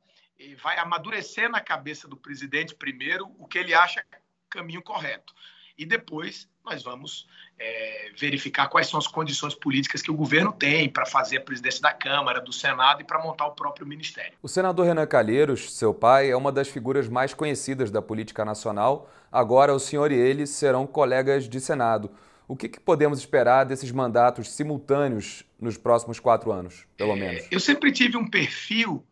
vai 0.60 0.78
amadurecer 0.78 1.48
na 1.48 1.60
cabeça 1.60 2.06
do 2.06 2.16
presidente 2.16 2.74
primeiro 2.74 3.34
o 3.38 3.46
que 3.46 3.58
ele 3.58 3.72
acha 3.72 4.04
caminho 4.50 4.82
correto. 4.82 5.34
E 5.78 5.84
depois 5.84 6.48
nós 6.64 6.82
vamos 6.82 7.26
é, 7.58 8.10
verificar 8.16 8.68
quais 8.68 8.88
são 8.88 8.98
as 8.98 9.06
condições 9.06 9.54
políticas 9.54 10.02
que 10.02 10.10
o 10.10 10.14
governo 10.14 10.52
tem 10.52 10.88
para 10.88 11.06
fazer 11.06 11.38
a 11.38 11.40
presidência 11.40 11.80
da 11.80 11.92
Câmara, 11.92 12.40
do 12.40 12.52
Senado 12.52 13.00
e 13.00 13.04
para 13.04 13.22
montar 13.22 13.46
o 13.46 13.52
próprio 13.52 13.86
ministério. 13.86 14.32
O 14.42 14.48
senador 14.48 14.86
Renan 14.86 15.06
Calheiros, 15.06 15.72
seu 15.72 15.94
pai, 15.94 16.30
é 16.30 16.36
uma 16.36 16.52
das 16.52 16.68
figuras 16.68 17.08
mais 17.08 17.32
conhecidas 17.32 17.90
da 17.90 18.02
política 18.02 18.44
nacional. 18.44 19.10
Agora, 19.30 19.74
o 19.74 19.78
senhor 19.78 20.12
e 20.12 20.16
ele 20.16 20.46
serão 20.46 20.86
colegas 20.86 21.48
de 21.48 21.60
Senado. 21.60 22.10
O 22.48 22.56
que, 22.56 22.68
que 22.68 22.78
podemos 22.78 23.18
esperar 23.18 23.64
desses 23.64 23.90
mandatos 23.90 24.50
simultâneos 24.50 25.42
nos 25.60 25.76
próximos 25.76 26.20
quatro 26.20 26.52
anos, 26.52 26.86
pelo 26.96 27.12
é, 27.12 27.16
menos? 27.16 27.48
Eu 27.50 27.58
sempre 27.58 27.90
tive 27.90 28.16
um 28.16 28.28
perfil 28.28 29.04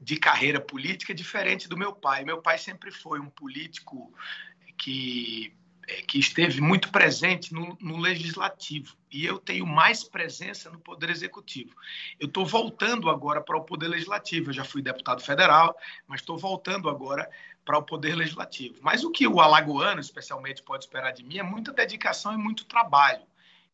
de 0.00 0.16
carreira 0.16 0.60
política 0.60 1.14
diferente 1.14 1.68
do 1.68 1.76
meu 1.76 1.92
pai. 1.92 2.24
Meu 2.24 2.42
pai 2.42 2.58
sempre 2.58 2.90
foi 2.90 3.18
um 3.18 3.30
político 3.30 4.12
que 4.78 5.54
é, 5.88 6.02
que 6.02 6.18
esteve 6.18 6.60
muito 6.60 6.90
presente 6.90 7.52
no, 7.52 7.76
no, 7.80 7.98
legislativo 7.98 8.96
e 9.10 9.24
eu 9.26 9.38
tenho 9.38 9.66
mais 9.66 10.04
presença 10.04 10.70
no 10.70 10.78
poder 10.78 11.10
executivo. 11.10 11.74
Eu 12.20 12.28
estou 12.28 12.46
voltando 12.46 13.10
agora 13.10 13.40
para 13.40 13.56
o 13.56 13.64
poder 13.64 13.88
legislativo. 13.88 14.50
Eu 14.50 14.54
já 14.54 14.64
fui 14.64 14.80
deputado 14.80 15.22
federal, 15.22 15.76
mas 16.06 16.20
estou 16.20 16.38
voltando 16.38 16.88
agora 16.88 17.28
para 17.64 17.78
o 17.78 17.82
poder 17.82 18.14
legislativo. 18.14 18.76
Mas 18.80 19.04
o 19.04 19.10
que 19.10 19.26
o 19.26 19.40
alagoano, 19.40 20.00
especialmente, 20.00 20.62
pode 20.62 20.84
esperar 20.84 21.12
de 21.12 21.24
mim 21.24 21.38
é 21.38 21.42
muita 21.42 21.72
dedicação 21.72 22.32
e 22.32 22.36
muito 22.36 22.64
trabalho 22.64 23.22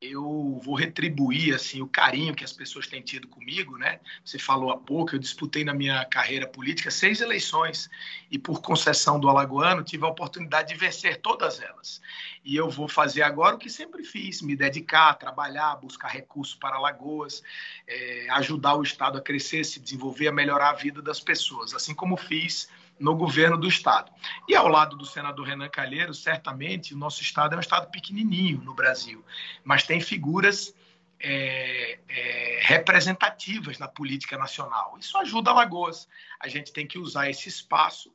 eu 0.00 0.60
vou 0.62 0.76
retribuir 0.76 1.54
assim 1.54 1.82
o 1.82 1.88
carinho 1.88 2.34
que 2.34 2.44
as 2.44 2.52
pessoas 2.52 2.86
têm 2.86 3.02
tido 3.02 3.26
comigo, 3.26 3.76
né? 3.76 3.98
Você 4.24 4.38
falou 4.38 4.70
há 4.70 4.78
pouco, 4.78 5.14
eu 5.14 5.18
disputei 5.18 5.64
na 5.64 5.74
minha 5.74 6.04
carreira 6.04 6.46
política 6.46 6.90
seis 6.90 7.20
eleições 7.20 7.90
e 8.30 8.38
por 8.38 8.62
concessão 8.62 9.18
do 9.18 9.28
alagoano 9.28 9.82
tive 9.82 10.04
a 10.04 10.08
oportunidade 10.08 10.72
de 10.72 10.78
vencer 10.78 11.20
todas 11.20 11.60
elas. 11.60 12.00
E 12.44 12.54
eu 12.54 12.70
vou 12.70 12.86
fazer 12.86 13.22
agora 13.22 13.56
o 13.56 13.58
que 13.58 13.68
sempre 13.68 14.04
fiz, 14.04 14.40
me 14.40 14.54
dedicar, 14.54 15.14
trabalhar, 15.14 15.74
buscar 15.76 16.08
recursos 16.08 16.54
para 16.54 16.76
Alagoas, 16.76 17.42
é, 17.86 18.28
ajudar 18.30 18.76
o 18.76 18.82
estado 18.82 19.18
a 19.18 19.20
crescer, 19.20 19.64
se 19.64 19.80
desenvolver, 19.80 20.28
a 20.28 20.32
melhorar 20.32 20.70
a 20.70 20.74
vida 20.74 21.02
das 21.02 21.18
pessoas, 21.18 21.74
assim 21.74 21.94
como 21.94 22.16
fiz 22.16 22.68
no 22.98 23.14
governo 23.14 23.56
do 23.56 23.68
estado. 23.68 24.12
E 24.48 24.54
ao 24.54 24.68
lado 24.68 24.96
do 24.96 25.06
senador 25.06 25.46
Renan 25.46 25.68
Calheiros, 25.68 26.22
certamente 26.22 26.94
o 26.94 26.98
nosso 26.98 27.22
estado 27.22 27.54
é 27.54 27.56
um 27.56 27.60
estado 27.60 27.90
pequenininho 27.90 28.62
no 28.62 28.74
Brasil, 28.74 29.24
mas 29.64 29.84
tem 29.84 30.00
figuras 30.00 30.74
é, 31.20 31.98
é, 32.08 32.60
representativas 32.62 33.78
na 33.78 33.88
política 33.88 34.36
nacional. 34.38 34.96
Isso 34.98 35.16
ajuda 35.18 35.50
Alagoas. 35.50 36.08
A 36.40 36.48
gente 36.48 36.72
tem 36.72 36.86
que 36.86 36.98
usar 36.98 37.28
esse 37.28 37.48
espaço 37.48 38.12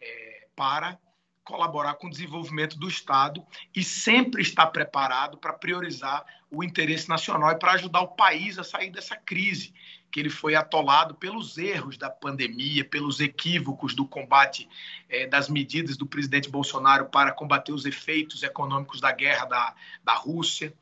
é, 0.00 0.46
para 0.54 0.98
colaborar 1.44 1.94
com 1.94 2.06
o 2.06 2.10
desenvolvimento 2.10 2.78
do 2.78 2.88
Estado 2.88 3.44
e 3.74 3.84
sempre 3.84 4.40
estar 4.40 4.66
preparado 4.68 5.36
para 5.36 5.52
priorizar 5.52 6.24
o 6.50 6.64
interesse 6.64 7.08
nacional 7.08 7.50
e 7.50 7.58
para 7.58 7.72
ajudar 7.72 8.00
o 8.00 8.16
país 8.16 8.58
a 8.58 8.64
sair 8.64 8.90
dessa 8.90 9.14
crise 9.14 9.74
que 10.14 10.20
ele 10.20 10.30
foi 10.30 10.54
atolado 10.54 11.12
pelos 11.16 11.58
erros 11.58 11.96
da 11.96 12.08
pandemia, 12.08 12.84
pelos 12.84 13.18
equívocos 13.18 13.96
do 13.96 14.06
combate 14.06 14.68
é, 15.08 15.26
das 15.26 15.48
medidas 15.48 15.96
do 15.96 16.06
presidente 16.06 16.48
Bolsonaro 16.48 17.06
para 17.06 17.32
combater 17.32 17.72
os 17.72 17.84
efeitos 17.84 18.44
econômicos 18.44 19.00
da 19.00 19.10
guerra 19.10 19.44
da, 19.46 19.74
da 20.04 20.14
Rússia 20.14 20.72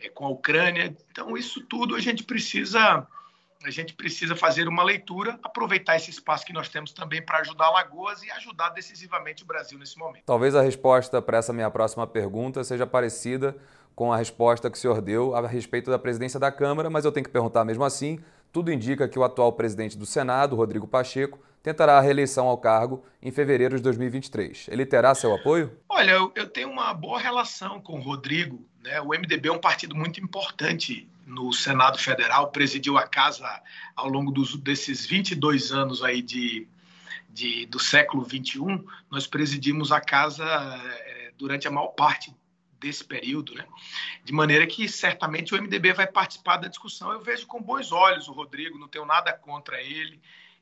é, 0.00 0.08
com 0.08 0.24
a 0.24 0.30
Ucrânia. 0.30 0.96
Então, 1.12 1.36
isso 1.36 1.60
tudo 1.60 1.94
a 1.94 2.00
gente 2.00 2.24
precisa 2.24 3.06
a 3.62 3.70
gente 3.70 3.92
precisa 3.92 4.34
fazer 4.34 4.68
uma 4.68 4.84
leitura, 4.84 5.38
aproveitar 5.42 5.96
esse 5.96 6.10
espaço 6.10 6.46
que 6.46 6.52
nós 6.52 6.70
temos 6.70 6.90
também 6.92 7.20
para 7.20 7.40
ajudar 7.40 7.66
Alagoas 7.66 8.22
e 8.22 8.30
ajudar 8.30 8.70
decisivamente 8.70 9.42
o 9.42 9.46
Brasil 9.46 9.78
nesse 9.78 9.98
momento. 9.98 10.22
Talvez 10.24 10.54
a 10.54 10.62
resposta 10.62 11.20
para 11.20 11.38
essa 11.38 11.52
minha 11.52 11.70
próxima 11.70 12.06
pergunta 12.06 12.64
seja 12.64 12.86
parecida 12.86 13.54
com 13.94 14.12
a 14.12 14.16
resposta 14.16 14.70
que 14.70 14.78
o 14.78 14.80
senhor 14.80 15.02
deu 15.02 15.34
a 15.34 15.46
respeito 15.46 15.90
da 15.90 15.98
presidência 15.98 16.38
da 16.38 16.52
Câmara, 16.52 16.88
mas 16.88 17.04
eu 17.04 17.10
tenho 17.10 17.24
que 17.24 17.32
perguntar 17.32 17.64
mesmo 17.64 17.82
assim. 17.82 18.20
Tudo 18.52 18.72
indica 18.72 19.08
que 19.08 19.18
o 19.18 19.24
atual 19.24 19.52
presidente 19.52 19.96
do 19.96 20.06
Senado, 20.06 20.56
Rodrigo 20.56 20.86
Pacheco, 20.86 21.38
tentará 21.62 21.98
a 21.98 22.00
reeleição 22.00 22.46
ao 22.46 22.56
cargo 22.56 23.04
em 23.22 23.30
fevereiro 23.30 23.76
de 23.76 23.82
2023. 23.82 24.68
Ele 24.70 24.86
terá 24.86 25.14
seu 25.14 25.34
apoio? 25.34 25.76
Olha, 25.88 26.12
eu, 26.34 26.48
tenho 26.48 26.70
uma 26.70 26.94
boa 26.94 27.18
relação 27.18 27.80
com 27.80 27.98
o 27.98 28.02
Rodrigo. 28.02 28.64
Né? 28.82 29.00
O 29.00 29.08
MDB 29.08 29.48
é 29.48 29.52
um 29.52 29.58
partido 29.58 29.94
muito 29.94 30.20
importante 30.20 31.08
no 31.26 31.52
Senado 31.52 31.98
Federal, 31.98 32.50
presidiu 32.50 32.96
a 32.96 33.06
casa 33.06 33.46
ao 33.94 34.08
longo 34.08 34.30
dos, 34.30 34.56
desses 34.56 35.04
22 35.04 35.72
anos 35.72 36.02
aí 36.02 36.22
de, 36.22 36.66
de, 37.28 37.66
do 37.66 37.78
século 37.78 38.24
21, 38.24 38.82
nós 39.10 39.26
presidimos 39.26 39.92
a 39.92 40.00
casa 40.00 40.44
é, 40.44 41.32
durante 41.36 41.68
a 41.68 41.70
maior 41.70 41.88
parte 41.88 42.34
desse 42.78 43.04
período, 43.04 43.54
né? 43.54 43.66
De 44.24 44.32
maneira 44.32 44.66
que 44.66 44.88
certamente 44.88 45.54
o 45.54 45.60
MDB 45.60 45.92
vai 45.92 46.06
participar 46.06 46.56
da 46.56 46.68
discussão. 46.68 47.12
Eu 47.12 47.20
vejo 47.20 47.46
com 47.46 47.62
bons 47.62 47.92
olhos 47.92 48.28
o 48.28 48.32
Rodrigo, 48.32 48.78
não 48.78 48.88
tenho 48.88 49.04
nada 49.04 49.32
contra 49.32 49.80
ele. 49.82 50.20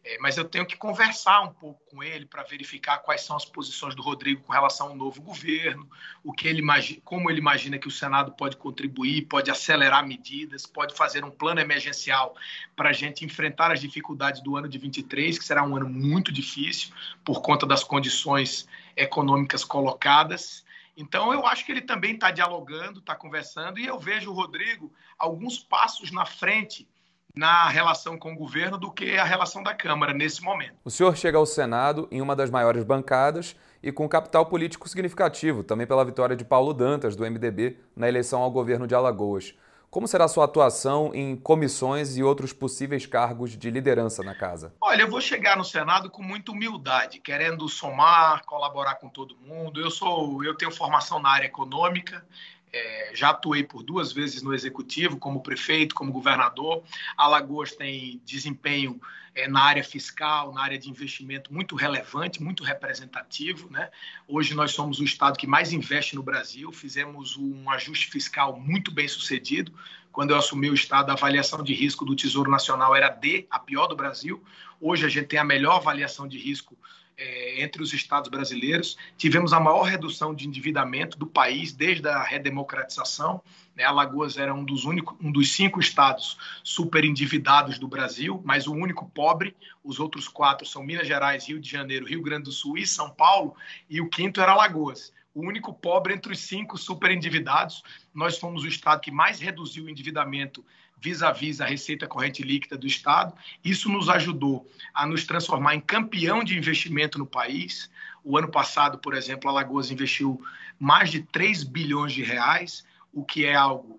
É, 0.08 0.18
mas 0.20 0.36
eu 0.36 0.44
tenho 0.44 0.64
que 0.64 0.76
conversar 0.76 1.40
um 1.40 1.52
pouco 1.52 1.80
com 1.90 2.00
ele 2.00 2.26
para 2.26 2.44
verificar 2.44 2.98
quais 2.98 3.22
são 3.22 3.34
as 3.34 3.44
posições 3.44 3.92
do 3.92 4.02
Rodrigo 4.02 4.40
com 4.42 4.52
relação 4.52 4.90
ao 4.90 4.94
novo 4.94 5.20
governo, 5.20 5.90
o 6.22 6.32
que 6.32 6.46
ele 6.46 6.60
imagina, 6.60 7.00
como 7.04 7.28
ele 7.28 7.40
imagina 7.40 7.76
que 7.76 7.88
o 7.88 7.90
Senado 7.90 8.30
pode 8.30 8.56
contribuir, 8.56 9.22
pode 9.22 9.50
acelerar 9.50 10.06
medidas, 10.06 10.64
pode 10.64 10.94
fazer 10.94 11.24
um 11.24 11.30
plano 11.30 11.58
emergencial 11.58 12.36
para 12.76 12.90
a 12.90 12.92
gente 12.92 13.24
enfrentar 13.24 13.72
as 13.72 13.80
dificuldades 13.80 14.40
do 14.40 14.56
ano 14.56 14.68
de 14.68 14.78
23, 14.78 15.36
que 15.40 15.44
será 15.44 15.64
um 15.64 15.74
ano 15.74 15.88
muito 15.88 16.30
difícil 16.30 16.94
por 17.24 17.42
conta 17.42 17.66
das 17.66 17.82
condições 17.82 18.68
econômicas 18.96 19.64
colocadas. 19.64 20.64
Então, 20.96 21.32
eu 21.32 21.46
acho 21.46 21.64
que 21.64 21.72
ele 21.72 21.82
também 21.82 22.14
está 22.14 22.30
dialogando, 22.30 23.00
está 23.00 23.14
conversando, 23.14 23.78
e 23.78 23.86
eu 23.86 23.98
vejo 23.98 24.30
o 24.30 24.34
Rodrigo 24.34 24.90
alguns 25.18 25.58
passos 25.58 26.10
na 26.10 26.24
frente 26.24 26.88
na 27.36 27.68
relação 27.68 28.18
com 28.18 28.32
o 28.32 28.36
governo 28.36 28.78
do 28.78 28.90
que 28.90 29.18
a 29.18 29.24
relação 29.24 29.62
da 29.62 29.74
Câmara 29.74 30.14
nesse 30.14 30.42
momento. 30.42 30.72
O 30.82 30.90
senhor 30.90 31.14
chega 31.14 31.36
ao 31.36 31.44
Senado 31.44 32.08
em 32.10 32.22
uma 32.22 32.34
das 32.34 32.48
maiores 32.48 32.82
bancadas 32.82 33.54
e 33.82 33.92
com 33.92 34.08
capital 34.08 34.46
político 34.46 34.88
significativo, 34.88 35.62
também 35.62 35.86
pela 35.86 36.04
vitória 36.04 36.34
de 36.34 36.44
Paulo 36.44 36.72
Dantas, 36.72 37.14
do 37.14 37.24
MDB, 37.30 37.76
na 37.94 38.08
eleição 38.08 38.40
ao 38.40 38.50
governo 38.50 38.86
de 38.86 38.94
Alagoas. 38.94 39.54
Como 39.96 40.06
será 40.06 40.28
sua 40.28 40.44
atuação 40.44 41.10
em 41.14 41.34
comissões 41.34 42.18
e 42.18 42.22
outros 42.22 42.52
possíveis 42.52 43.06
cargos 43.06 43.56
de 43.56 43.70
liderança 43.70 44.22
na 44.22 44.34
casa? 44.34 44.74
Olha, 44.78 45.00
eu 45.00 45.10
vou 45.10 45.22
chegar 45.22 45.56
no 45.56 45.64
Senado 45.64 46.10
com 46.10 46.22
muita 46.22 46.52
humildade, 46.52 47.18
querendo 47.18 47.66
somar, 47.66 48.44
colaborar 48.44 48.96
com 48.96 49.08
todo 49.08 49.38
mundo. 49.38 49.80
Eu 49.80 49.90
sou, 49.90 50.44
eu 50.44 50.54
tenho 50.54 50.70
formação 50.70 51.18
na 51.18 51.30
área 51.30 51.46
econômica, 51.46 52.22
é, 52.70 53.12
já 53.14 53.30
atuei 53.30 53.64
por 53.64 53.82
duas 53.82 54.12
vezes 54.12 54.42
no 54.42 54.52
executivo, 54.52 55.16
como 55.16 55.42
prefeito, 55.42 55.94
como 55.94 56.12
governador. 56.12 56.82
Alagoas 57.16 57.72
tem 57.72 58.20
desempenho 58.22 59.00
é, 59.36 59.46
na 59.46 59.60
área 59.60 59.84
fiscal, 59.84 60.52
na 60.54 60.62
área 60.62 60.78
de 60.78 60.88
investimento 60.88 61.52
muito 61.52 61.76
relevante, 61.76 62.42
muito 62.42 62.64
representativo. 62.64 63.70
Né? 63.70 63.90
Hoje 64.26 64.54
nós 64.54 64.72
somos 64.72 64.98
o 64.98 65.04
estado 65.04 65.36
que 65.36 65.46
mais 65.46 65.74
investe 65.74 66.16
no 66.16 66.22
Brasil. 66.22 66.72
Fizemos 66.72 67.36
um 67.36 67.68
ajuste 67.68 68.08
fiscal 68.08 68.58
muito 68.58 68.90
bem 68.90 69.06
sucedido, 69.06 69.72
Quando 70.10 70.30
eu 70.30 70.38
assumi 70.38 70.70
o 70.70 70.74
Estado, 70.74 71.10
a 71.10 71.12
avaliação 71.12 71.62
de 71.62 71.74
risco 71.74 72.02
do 72.02 72.16
Tesouro 72.16 72.50
Nacional 72.50 72.96
era 72.96 73.10
D, 73.10 73.46
a 73.50 73.58
pior 73.58 73.86
do 73.86 73.94
Brasil. 73.94 74.42
Hoje 74.80 75.04
a 75.04 75.10
gente 75.10 75.26
tem 75.26 75.38
a 75.38 75.44
melhor 75.44 75.76
avaliação 75.76 76.26
de 76.26 76.38
risco 76.38 76.74
é, 77.18 77.62
entre 77.62 77.82
os 77.82 77.92
estados 77.92 78.30
brasileiros. 78.30 78.96
Tivemos 79.18 79.52
a 79.52 79.60
maior 79.60 79.82
redução 79.82 80.34
de 80.34 80.48
endividamento 80.48 81.18
do 81.18 81.26
país 81.26 81.74
desde 81.74 82.08
a 82.08 82.22
redemocratização. 82.22 83.42
Né? 83.76 83.84
Alagoas 83.84 84.36
era 84.36 84.54
um 84.54 84.64
dos, 84.64 84.84
únicos, 84.84 85.16
um 85.20 85.30
dos 85.30 85.52
cinco 85.52 85.78
estados 85.78 86.38
super 86.64 87.04
endividados 87.04 87.78
do 87.78 87.86
Brasil, 87.86 88.42
mas 88.44 88.66
o 88.66 88.72
único 88.72 89.08
pobre. 89.10 89.54
Os 89.84 90.00
outros 90.00 90.26
quatro 90.26 90.66
são 90.66 90.82
Minas 90.82 91.06
Gerais, 91.06 91.46
Rio 91.46 91.60
de 91.60 91.70
Janeiro, 91.70 92.06
Rio 92.06 92.22
Grande 92.22 92.44
do 92.44 92.52
Sul 92.52 92.78
e 92.78 92.86
São 92.86 93.10
Paulo. 93.10 93.54
E 93.88 94.00
o 94.00 94.08
quinto 94.08 94.40
era 94.40 94.52
Alagoas 94.52 95.14
o 95.36 95.46
único 95.46 95.70
pobre 95.70 96.14
entre 96.14 96.32
os 96.32 96.38
cinco 96.38 96.78
super 96.78 97.10
endividados. 97.10 97.82
Nós 98.14 98.38
fomos 98.38 98.64
o 98.64 98.66
estado 98.66 99.02
que 99.02 99.10
mais 99.10 99.38
reduziu 99.38 99.84
o 99.84 99.90
endividamento 99.90 100.64
vis-à-vis 100.98 101.60
a 101.60 101.66
receita 101.66 102.06
corrente 102.06 102.42
líquida 102.42 102.74
do 102.74 102.86
Estado. 102.86 103.34
Isso 103.62 103.90
nos 103.90 104.08
ajudou 104.08 104.66
a 104.94 105.06
nos 105.06 105.26
transformar 105.26 105.74
em 105.74 105.80
campeão 105.80 106.42
de 106.42 106.56
investimento 106.56 107.18
no 107.18 107.26
país. 107.26 107.90
O 108.24 108.38
ano 108.38 108.50
passado, 108.50 108.96
por 108.96 109.12
exemplo, 109.14 109.48
a 109.48 109.52
Alagoas 109.52 109.90
investiu 109.90 110.42
mais 110.78 111.10
de 111.10 111.22
3 111.22 111.64
bilhões 111.64 112.14
de 112.14 112.22
reais, 112.22 112.82
o 113.16 113.24
que 113.24 113.46
é 113.46 113.54
algo 113.54 113.98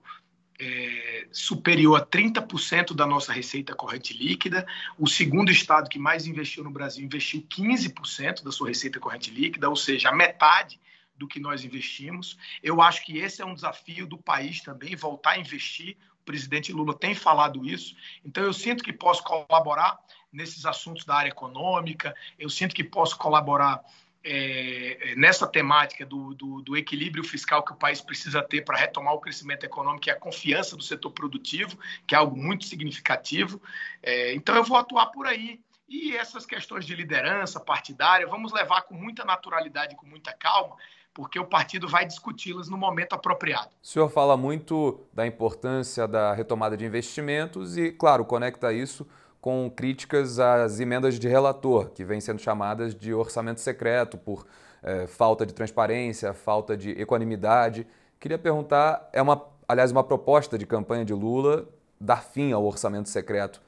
é, 0.59 1.27
superior 1.31 1.99
a 1.99 2.05
30% 2.05 2.93
da 2.93 3.05
nossa 3.07 3.33
receita 3.33 3.73
corrente 3.73 4.13
líquida. 4.13 4.63
O 4.95 5.07
segundo 5.07 5.51
estado 5.51 5.89
que 5.89 5.97
mais 5.97 6.27
investiu 6.27 6.63
no 6.63 6.69
Brasil 6.69 7.03
investiu 7.03 7.41
15% 7.41 8.43
da 8.43 8.51
sua 8.51 8.67
receita 8.67 8.99
corrente 8.99 9.31
líquida, 9.31 9.67
ou 9.67 9.75
seja, 9.75 10.09
a 10.09 10.15
metade 10.15 10.79
do 11.15 11.27
que 11.27 11.39
nós 11.39 11.65
investimos. 11.65 12.37
Eu 12.61 12.79
acho 12.79 13.03
que 13.03 13.17
esse 13.17 13.41
é 13.41 13.45
um 13.45 13.55
desafio 13.55 14.05
do 14.05 14.19
país 14.19 14.61
também, 14.61 14.95
voltar 14.95 15.31
a 15.31 15.39
investir 15.39 15.97
presidente 16.27 16.73
Lula 16.73 16.93
tem 16.93 17.15
falado 17.15 17.65
isso. 17.65 17.95
Então, 18.23 18.43
eu 18.43 18.51
sinto 18.51 18.83
que 18.83 18.91
posso 18.91 19.23
colaborar 19.23 19.97
nesses 20.31 20.65
assuntos 20.65 21.05
da 21.05 21.15
área 21.15 21.29
econômica, 21.29 22.13
eu 22.37 22.49
sinto 22.49 22.75
que 22.75 22.83
posso 22.83 23.17
colaborar 23.17 23.81
é, 24.29 25.15
nessa 25.15 25.47
temática 25.47 26.05
do, 26.05 26.33
do, 26.33 26.61
do, 26.61 26.75
equilíbrio 26.75 27.23
fiscal 27.23 27.63
que 27.63 27.71
o 27.71 27.75
país 27.75 28.01
precisa 28.01 28.43
ter 28.43 28.65
para 28.65 28.77
retomar 28.77 29.13
o 29.13 29.21
crescimento 29.21 29.63
econômico 29.63 30.09
e 30.09 30.11
a 30.11 30.19
confiança 30.19 30.75
do 30.75 30.83
setor 30.83 31.11
produtivo, 31.11 31.77
que 32.05 32.13
é 32.13 32.17
algo 32.17 32.35
muito 32.35 32.65
significativo. 32.65 33.61
É, 34.03 34.33
então, 34.35 34.53
eu 34.55 34.65
vou 34.65 34.75
atuar 34.77 35.07
por 35.07 35.25
aí. 35.25 35.61
E 35.87 36.13
essas 36.17 36.45
questões 36.45 36.85
de 36.85 36.93
liderança 36.93 37.57
partidária, 37.61 38.27
vamos 38.27 38.51
levar 38.51 38.81
com 38.81 38.93
muita 38.93 39.23
naturalidade, 39.23 39.95
com 39.95 40.05
muita 40.05 40.33
calma, 40.33 40.75
porque 41.13 41.39
o 41.39 41.45
partido 41.45 41.87
vai 41.87 42.05
discuti-las 42.05 42.67
no 42.67 42.77
momento 42.77 43.13
apropriado. 43.13 43.69
O 43.81 43.87
senhor 43.87 44.09
fala 44.09 44.35
muito 44.35 44.99
da 45.13 45.25
importância 45.25 46.05
da 46.05 46.33
retomada 46.33 46.75
de 46.75 46.83
investimentos 46.83 47.77
e, 47.77 47.93
claro, 47.93 48.25
conecta 48.25 48.73
isso 48.73 49.07
com 49.41 49.69
críticas 49.69 50.39
às 50.39 50.79
emendas 50.79 51.19
de 51.19 51.27
relator, 51.27 51.89
que 51.91 52.03
vêm 52.03 52.19
sendo 52.19 52.39
chamadas 52.39 52.93
de 52.95 53.13
orçamento 53.13 53.61
secreto 53.61 54.17
por 54.17 54.45
é, 54.83 55.07
falta 55.07 55.45
de 55.45 55.53
transparência, 55.53 56.33
falta 56.33 56.75
de 56.75 56.91
equanimidade. 56.91 57.87
Queria 58.19 58.37
perguntar, 58.37 59.09
é 59.13 59.21
uma, 59.21 59.41
aliás, 59.67 59.91
uma 59.91 60.03
proposta 60.03 60.57
de 60.57 60.65
campanha 60.65 61.05
de 61.05 61.13
Lula 61.13 61.67
dar 61.99 62.23
fim 62.23 62.51
ao 62.51 62.63
orçamento 62.63 63.09
secreto 63.09 63.61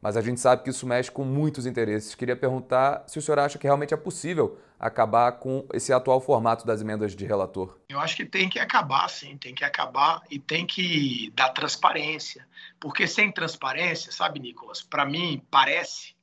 mas 0.00 0.16
a 0.16 0.20
gente 0.20 0.40
sabe 0.40 0.62
que 0.62 0.70
isso 0.70 0.86
mexe 0.86 1.10
com 1.10 1.24
muitos 1.24 1.66
interesses. 1.66 2.14
Queria 2.14 2.34
perguntar 2.34 3.04
se 3.06 3.18
o 3.18 3.22
senhor 3.22 3.38
acha 3.38 3.58
que 3.58 3.66
realmente 3.66 3.92
é 3.92 3.96
possível 3.96 4.56
acabar 4.80 5.32
com 5.32 5.68
esse 5.74 5.92
atual 5.92 6.22
formato 6.22 6.66
das 6.66 6.80
emendas 6.80 7.14
de 7.14 7.26
relator. 7.26 7.78
Eu 7.90 8.00
acho 8.00 8.16
que 8.16 8.24
tem 8.24 8.48
que 8.48 8.58
acabar, 8.58 9.06
sim, 9.08 9.36
tem 9.36 9.54
que 9.54 9.62
acabar 9.62 10.22
e 10.30 10.38
tem 10.38 10.66
que 10.66 11.30
dar 11.34 11.50
transparência. 11.50 12.48
Porque 12.80 13.06
sem 13.06 13.30
transparência, 13.30 14.10
sabe, 14.10 14.40
Nicolas, 14.40 14.80
para 14.82 15.04
mim 15.04 15.46
parece 15.50 16.16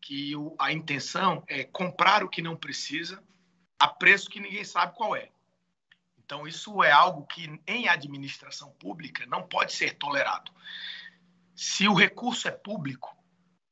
que 0.00 0.34
a 0.60 0.72
intenção 0.72 1.42
é 1.48 1.64
comprar 1.64 2.22
o 2.22 2.28
que 2.28 2.40
não 2.40 2.54
precisa 2.54 3.20
a 3.76 3.88
preço 3.88 4.30
que 4.30 4.40
ninguém 4.40 4.64
sabe 4.64 4.94
qual 4.96 5.16
é. 5.16 5.28
Então, 6.24 6.46
isso 6.46 6.82
é 6.82 6.92
algo 6.92 7.26
que 7.26 7.60
em 7.66 7.88
administração 7.88 8.70
pública 8.78 9.26
não 9.26 9.42
pode 9.42 9.72
ser 9.72 9.94
tolerado. 9.94 10.52
Se 11.54 11.88
o 11.88 11.94
recurso 11.94 12.46
é 12.46 12.50
público, 12.50 13.16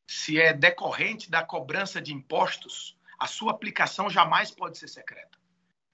se 0.07 0.41
é 0.41 0.53
decorrente 0.53 1.31
da 1.31 1.43
cobrança 1.43 2.01
de 2.01 2.13
impostos, 2.13 2.97
a 3.25 3.27
sua 3.27 3.53
aplicação 3.53 4.11
jamais 4.11 4.51
pode 4.51 4.77
ser 4.77 4.87
secreta. 4.87 5.39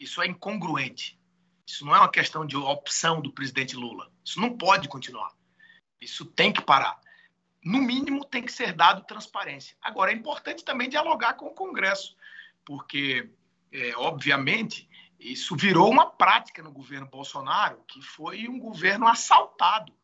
Isso 0.01 0.21
é 0.21 0.27
incongruente. 0.27 1.17
Isso 1.65 1.87
não 1.87 1.95
é 1.95 1.99
uma 2.01 2.11
questão 2.11 2.45
de 2.45 2.57
opção 2.57 3.21
do 3.21 3.33
presidente 3.33 3.77
Lula. 3.77 4.11
Isso 4.25 4.41
não 4.41 4.59
pode 4.59 4.89
continuar. 4.89 5.33
Isso 6.01 6.25
tem 6.25 6.53
que 6.53 6.61
parar. 6.61 7.01
No 7.65 7.81
mínimo, 7.81 8.25
tem 8.25 8.43
que 8.43 8.51
ser 8.51 8.73
dado 8.73 9.05
transparência. 9.05 9.77
Agora, 9.81 10.11
é 10.11 10.15
importante 10.15 10.65
também 10.65 10.89
dialogar 10.89 11.35
com 11.35 11.47
o 11.47 11.55
Congresso, 11.55 12.17
porque, 12.65 13.31
é, 13.71 13.95
obviamente, 13.95 14.91
isso 15.17 15.55
virou 15.55 15.89
uma 15.89 16.11
prática 16.11 16.65
no 16.65 16.73
governo 16.73 17.07
Bolsonaro, 17.07 17.85
que 17.87 18.03
foi 18.03 18.49
um 18.49 18.59
governo 18.59 19.07
assaltado 19.07 19.95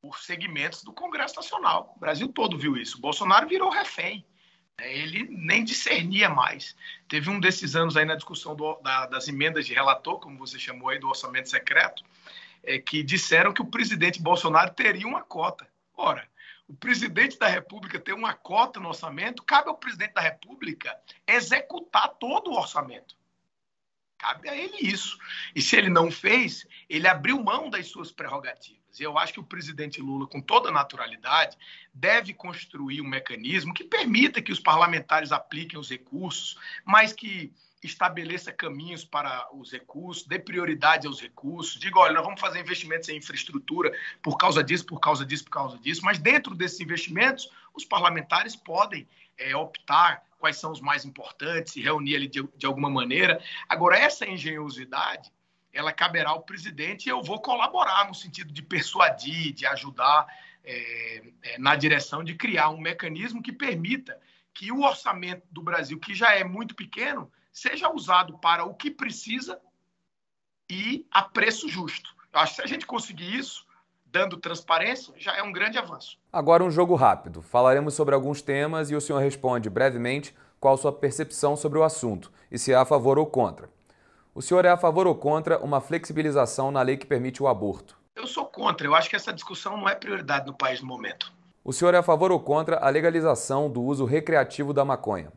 por 0.00 0.16
segmentos 0.20 0.84
do 0.84 0.92
Congresso 0.92 1.34
Nacional. 1.34 1.92
O 1.96 1.98
Brasil 1.98 2.28
todo 2.28 2.56
viu 2.56 2.76
isso. 2.76 2.98
O 2.98 3.00
Bolsonaro 3.00 3.48
virou 3.48 3.68
refém. 3.68 4.24
Né? 4.82 4.92
Ele 4.92 5.28
nem 5.30 5.64
discernia 5.64 6.28
mais. 6.28 6.76
Teve 7.08 7.30
um 7.30 7.38
desses 7.38 7.76
anos 7.76 7.96
aí 7.96 8.04
na 8.04 8.16
discussão 8.16 8.56
do, 8.56 8.74
da, 8.80 9.06
das 9.06 9.28
emendas 9.28 9.64
de 9.64 9.72
relator, 9.72 10.18
como 10.18 10.36
você 10.36 10.58
chamou 10.58 10.88
aí, 10.88 10.98
do 10.98 11.08
orçamento 11.08 11.48
secreto, 11.48 12.02
é, 12.64 12.78
que 12.78 13.02
disseram 13.02 13.52
que 13.52 13.62
o 13.62 13.66
presidente 13.66 14.20
Bolsonaro 14.20 14.74
teria 14.74 15.06
uma 15.06 15.22
cota. 15.22 15.66
Ora, 15.96 16.28
o 16.66 16.74
presidente 16.74 17.38
da 17.38 17.46
República 17.46 18.00
ter 18.00 18.12
uma 18.12 18.34
cota 18.34 18.80
no 18.80 18.88
orçamento, 18.88 19.42
cabe 19.42 19.68
ao 19.68 19.76
presidente 19.76 20.14
da 20.14 20.20
República 20.20 20.96
executar 21.26 22.08
todo 22.18 22.50
o 22.50 22.58
orçamento. 22.58 23.16
Cabe 24.18 24.48
a 24.48 24.56
ele 24.56 24.78
isso. 24.80 25.18
E 25.54 25.60
se 25.60 25.76
ele 25.76 25.90
não 25.90 26.10
fez, 26.10 26.66
ele 26.88 27.08
abriu 27.08 27.42
mão 27.42 27.68
das 27.68 27.88
suas 27.88 28.12
prerrogativas. 28.12 28.81
E 29.00 29.02
eu 29.02 29.18
acho 29.18 29.32
que 29.32 29.40
o 29.40 29.44
presidente 29.44 30.00
Lula, 30.00 30.26
com 30.26 30.40
toda 30.40 30.70
naturalidade, 30.70 31.56
deve 31.92 32.32
construir 32.32 33.00
um 33.00 33.08
mecanismo 33.08 33.72
que 33.72 33.84
permita 33.84 34.42
que 34.42 34.52
os 34.52 34.60
parlamentares 34.60 35.32
apliquem 35.32 35.78
os 35.78 35.88
recursos, 35.88 36.58
mas 36.84 37.12
que 37.12 37.52
estabeleça 37.82 38.52
caminhos 38.52 39.04
para 39.04 39.48
os 39.52 39.72
recursos, 39.72 40.24
dê 40.24 40.38
prioridade 40.38 41.06
aos 41.06 41.20
recursos, 41.20 41.80
diga, 41.80 41.98
olha, 41.98 42.14
nós 42.14 42.24
vamos 42.24 42.40
fazer 42.40 42.60
investimentos 42.60 43.08
em 43.08 43.16
infraestrutura 43.16 43.92
por 44.22 44.36
causa 44.36 44.62
disso, 44.62 44.86
por 44.86 45.00
causa 45.00 45.26
disso, 45.26 45.44
por 45.44 45.50
causa 45.50 45.78
disso, 45.78 46.02
mas 46.04 46.18
dentro 46.18 46.54
desses 46.54 46.78
investimentos, 46.80 47.50
os 47.74 47.84
parlamentares 47.84 48.54
podem 48.54 49.08
é, 49.36 49.56
optar 49.56 50.24
quais 50.38 50.56
são 50.56 50.70
os 50.70 50.80
mais 50.80 51.04
importantes, 51.04 51.72
se 51.72 51.80
reunir 51.80 52.16
ali 52.16 52.28
de, 52.28 52.42
de 52.56 52.66
alguma 52.66 52.90
maneira. 52.90 53.42
Agora, 53.68 53.96
essa 53.96 54.26
engenhosidade, 54.28 55.32
ela 55.72 55.92
caberá 55.92 56.30
ao 56.30 56.42
presidente 56.42 57.06
e 57.06 57.08
eu 57.08 57.22
vou 57.22 57.40
colaborar 57.40 58.06
no 58.06 58.14
sentido 58.14 58.52
de 58.52 58.62
persuadir, 58.62 59.52
de 59.52 59.66
ajudar 59.66 60.26
é, 60.64 61.22
é, 61.42 61.58
na 61.58 61.74
direção 61.74 62.22
de 62.22 62.34
criar 62.34 62.70
um 62.70 62.80
mecanismo 62.80 63.42
que 63.42 63.52
permita 63.52 64.18
que 64.54 64.70
o 64.70 64.82
orçamento 64.82 65.46
do 65.50 65.62
Brasil, 65.62 65.98
que 65.98 66.14
já 66.14 66.34
é 66.34 66.44
muito 66.44 66.74
pequeno, 66.74 67.30
seja 67.52 67.90
usado 67.90 68.38
para 68.38 68.64
o 68.64 68.74
que 68.74 68.90
precisa 68.90 69.58
e 70.70 71.06
a 71.10 71.22
preço 71.22 71.68
justo. 71.68 72.14
Eu 72.32 72.40
acho 72.40 72.52
que 72.52 72.56
se 72.56 72.62
a 72.62 72.66
gente 72.66 72.86
conseguir 72.86 73.34
isso, 73.34 73.66
dando 74.06 74.36
transparência, 74.36 75.14
já 75.16 75.36
é 75.36 75.42
um 75.42 75.52
grande 75.52 75.78
avanço. 75.78 76.18
Agora 76.32 76.62
um 76.62 76.70
jogo 76.70 76.94
rápido. 76.94 77.42
Falaremos 77.42 77.94
sobre 77.94 78.14
alguns 78.14 78.42
temas 78.42 78.90
e 78.90 78.94
o 78.94 79.00
senhor 79.00 79.18
responde 79.18 79.70
brevemente 79.70 80.34
qual 80.60 80.76
sua 80.76 80.92
percepção 80.92 81.56
sobre 81.56 81.78
o 81.78 81.82
assunto 81.82 82.30
e 82.50 82.58
se 82.58 82.72
é 82.72 82.76
a 82.76 82.84
favor 82.84 83.18
ou 83.18 83.26
contra. 83.26 83.68
O 84.34 84.40
senhor 84.40 84.64
é 84.64 84.70
a 84.70 84.78
favor 84.78 85.06
ou 85.06 85.14
contra 85.14 85.58
uma 85.58 85.78
flexibilização 85.78 86.70
na 86.70 86.80
lei 86.80 86.96
que 86.96 87.04
permite 87.04 87.42
o 87.42 87.46
aborto? 87.46 87.98
Eu 88.16 88.26
sou 88.26 88.46
contra. 88.46 88.86
Eu 88.86 88.94
acho 88.94 89.10
que 89.10 89.16
essa 89.16 89.30
discussão 89.30 89.76
não 89.76 89.86
é 89.86 89.94
prioridade 89.94 90.46
no 90.46 90.54
país 90.54 90.80
no 90.80 90.86
momento. 90.86 91.30
O 91.62 91.70
senhor 91.70 91.92
é 91.92 91.98
a 91.98 92.02
favor 92.02 92.32
ou 92.32 92.40
contra 92.40 92.78
a 92.78 92.88
legalização 92.88 93.70
do 93.70 93.82
uso 93.82 94.06
recreativo 94.06 94.72
da 94.72 94.86
maconha? 94.86 95.30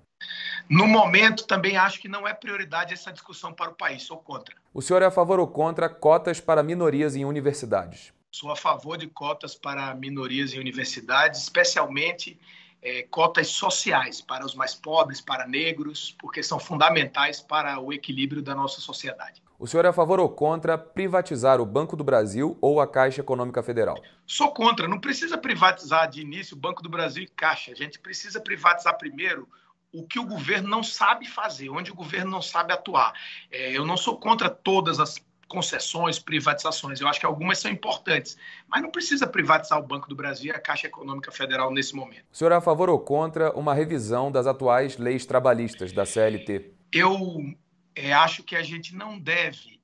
No 0.69 0.88
momento, 0.88 1.45
também 1.45 1.75
acho 1.75 1.99
que 1.99 2.08
não 2.08 2.25
é 2.25 2.34
prioridade 2.34 2.93
essa 2.93 3.12
discussão 3.12 3.51
para 3.51 3.69
o 3.69 3.75
país. 3.75 4.03
Sou 4.03 4.17
contra. 4.17 4.55
O 4.73 4.81
senhor 4.81 5.01
é 5.01 5.05
a 5.05 5.12
favor 5.12 5.41
ou 5.41 5.47
contra 5.47 5.89
cotas 5.89 6.39
para 6.39 6.63
minorias 6.63 7.17
em 7.17 7.25
universidades? 7.25 8.13
Sou 8.31 8.49
a 8.49 8.55
favor 8.55 8.97
de 8.97 9.08
cotas 9.08 9.55
para 9.55 9.93
minorias 9.93 10.53
em 10.53 10.60
universidades, 10.60 11.41
especialmente 11.41 12.39
é, 12.85 13.01
cotas 13.09 13.47
sociais 13.47 14.21
para 14.21 14.45
os 14.45 14.53
mais 14.53 14.75
pobres, 14.75 15.19
para 15.19 15.47
negros, 15.47 16.15
porque 16.19 16.43
são 16.43 16.59
fundamentais 16.59 17.41
para 17.41 17.79
o 17.79 17.91
equilíbrio 17.91 18.43
da 18.43 18.53
nossa 18.53 18.79
sociedade. 18.79 19.41
O 19.57 19.65
senhor 19.65 19.85
é 19.85 19.87
a 19.87 19.93
favor 19.93 20.19
ou 20.19 20.29
contra 20.29 20.77
privatizar 20.77 21.59
o 21.59 21.65
Banco 21.65 21.95
do 21.95 22.03
Brasil 22.03 22.55
ou 22.61 22.79
a 22.79 22.85
Caixa 22.85 23.21
Econômica 23.21 23.63
Federal? 23.63 23.97
Sou 24.27 24.53
contra. 24.53 24.87
Não 24.87 24.99
precisa 24.99 25.35
privatizar 25.35 26.07
de 26.07 26.21
início 26.21 26.55
o 26.55 26.59
Banco 26.59 26.83
do 26.83 26.89
Brasil 26.89 27.23
e 27.23 27.27
Caixa. 27.27 27.71
A 27.71 27.75
gente 27.75 27.97
precisa 27.97 28.39
privatizar 28.39 28.95
primeiro 28.97 29.49
o 29.91 30.05
que 30.05 30.19
o 30.19 30.25
governo 30.25 30.69
não 30.69 30.83
sabe 30.83 31.25
fazer, 31.25 31.69
onde 31.69 31.91
o 31.91 31.95
governo 31.95 32.29
não 32.29 32.41
sabe 32.41 32.71
atuar. 32.71 33.13
É, 33.49 33.71
eu 33.71 33.83
não 33.83 33.97
sou 33.97 34.19
contra 34.19 34.49
todas 34.49 34.99
as 34.99 35.17
concessões, 35.47 36.19
privatizações. 36.19 36.99
Eu 36.99 37.08
acho 37.08 37.19
que 37.19 37.25
algumas 37.25 37.60
são 37.60 37.71
importantes, 37.71 38.38
mas 38.67 38.81
não 38.81 38.91
precisa 38.91 39.27
privatizar 39.27 39.79
o 39.79 39.84
Banco 39.84 40.10
do 40.10 40.15
Brasil 40.15 40.53
e 40.53 40.55
a 40.55 40.60
Caixa 40.60 40.88
Econômica 40.88 41.31
Federal 41.31 41.71
nesse 41.71 41.95
momento. 41.95 42.25
O 42.31 42.36
senhor 42.36 42.51
é 42.51 42.55
a 42.55 42.62
favor 42.62 42.89
ou 42.89 42.99
contra 42.99 43.51
uma 43.51 43.73
revisão 43.73 44.31
das 44.31 44.47
atuais 44.47 44.97
leis 44.97 45.25
trabalhistas 45.25 45.91
da 45.91 46.05
CLT? 46.05 46.73
Eu 46.91 47.55
é, 47.95 48.12
acho 48.13 48.43
que 48.43 48.55
a 48.55 48.63
gente 48.63 48.95
não 48.95 49.17
deve 49.17 49.79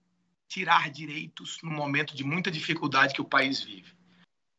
tirar 0.47 0.89
direitos 0.89 1.59
no 1.63 1.71
momento 1.71 2.15
de 2.15 2.23
muita 2.23 2.51
dificuldade 2.51 3.13
que 3.13 3.21
o 3.21 3.25
país 3.25 3.63
vive. 3.63 3.93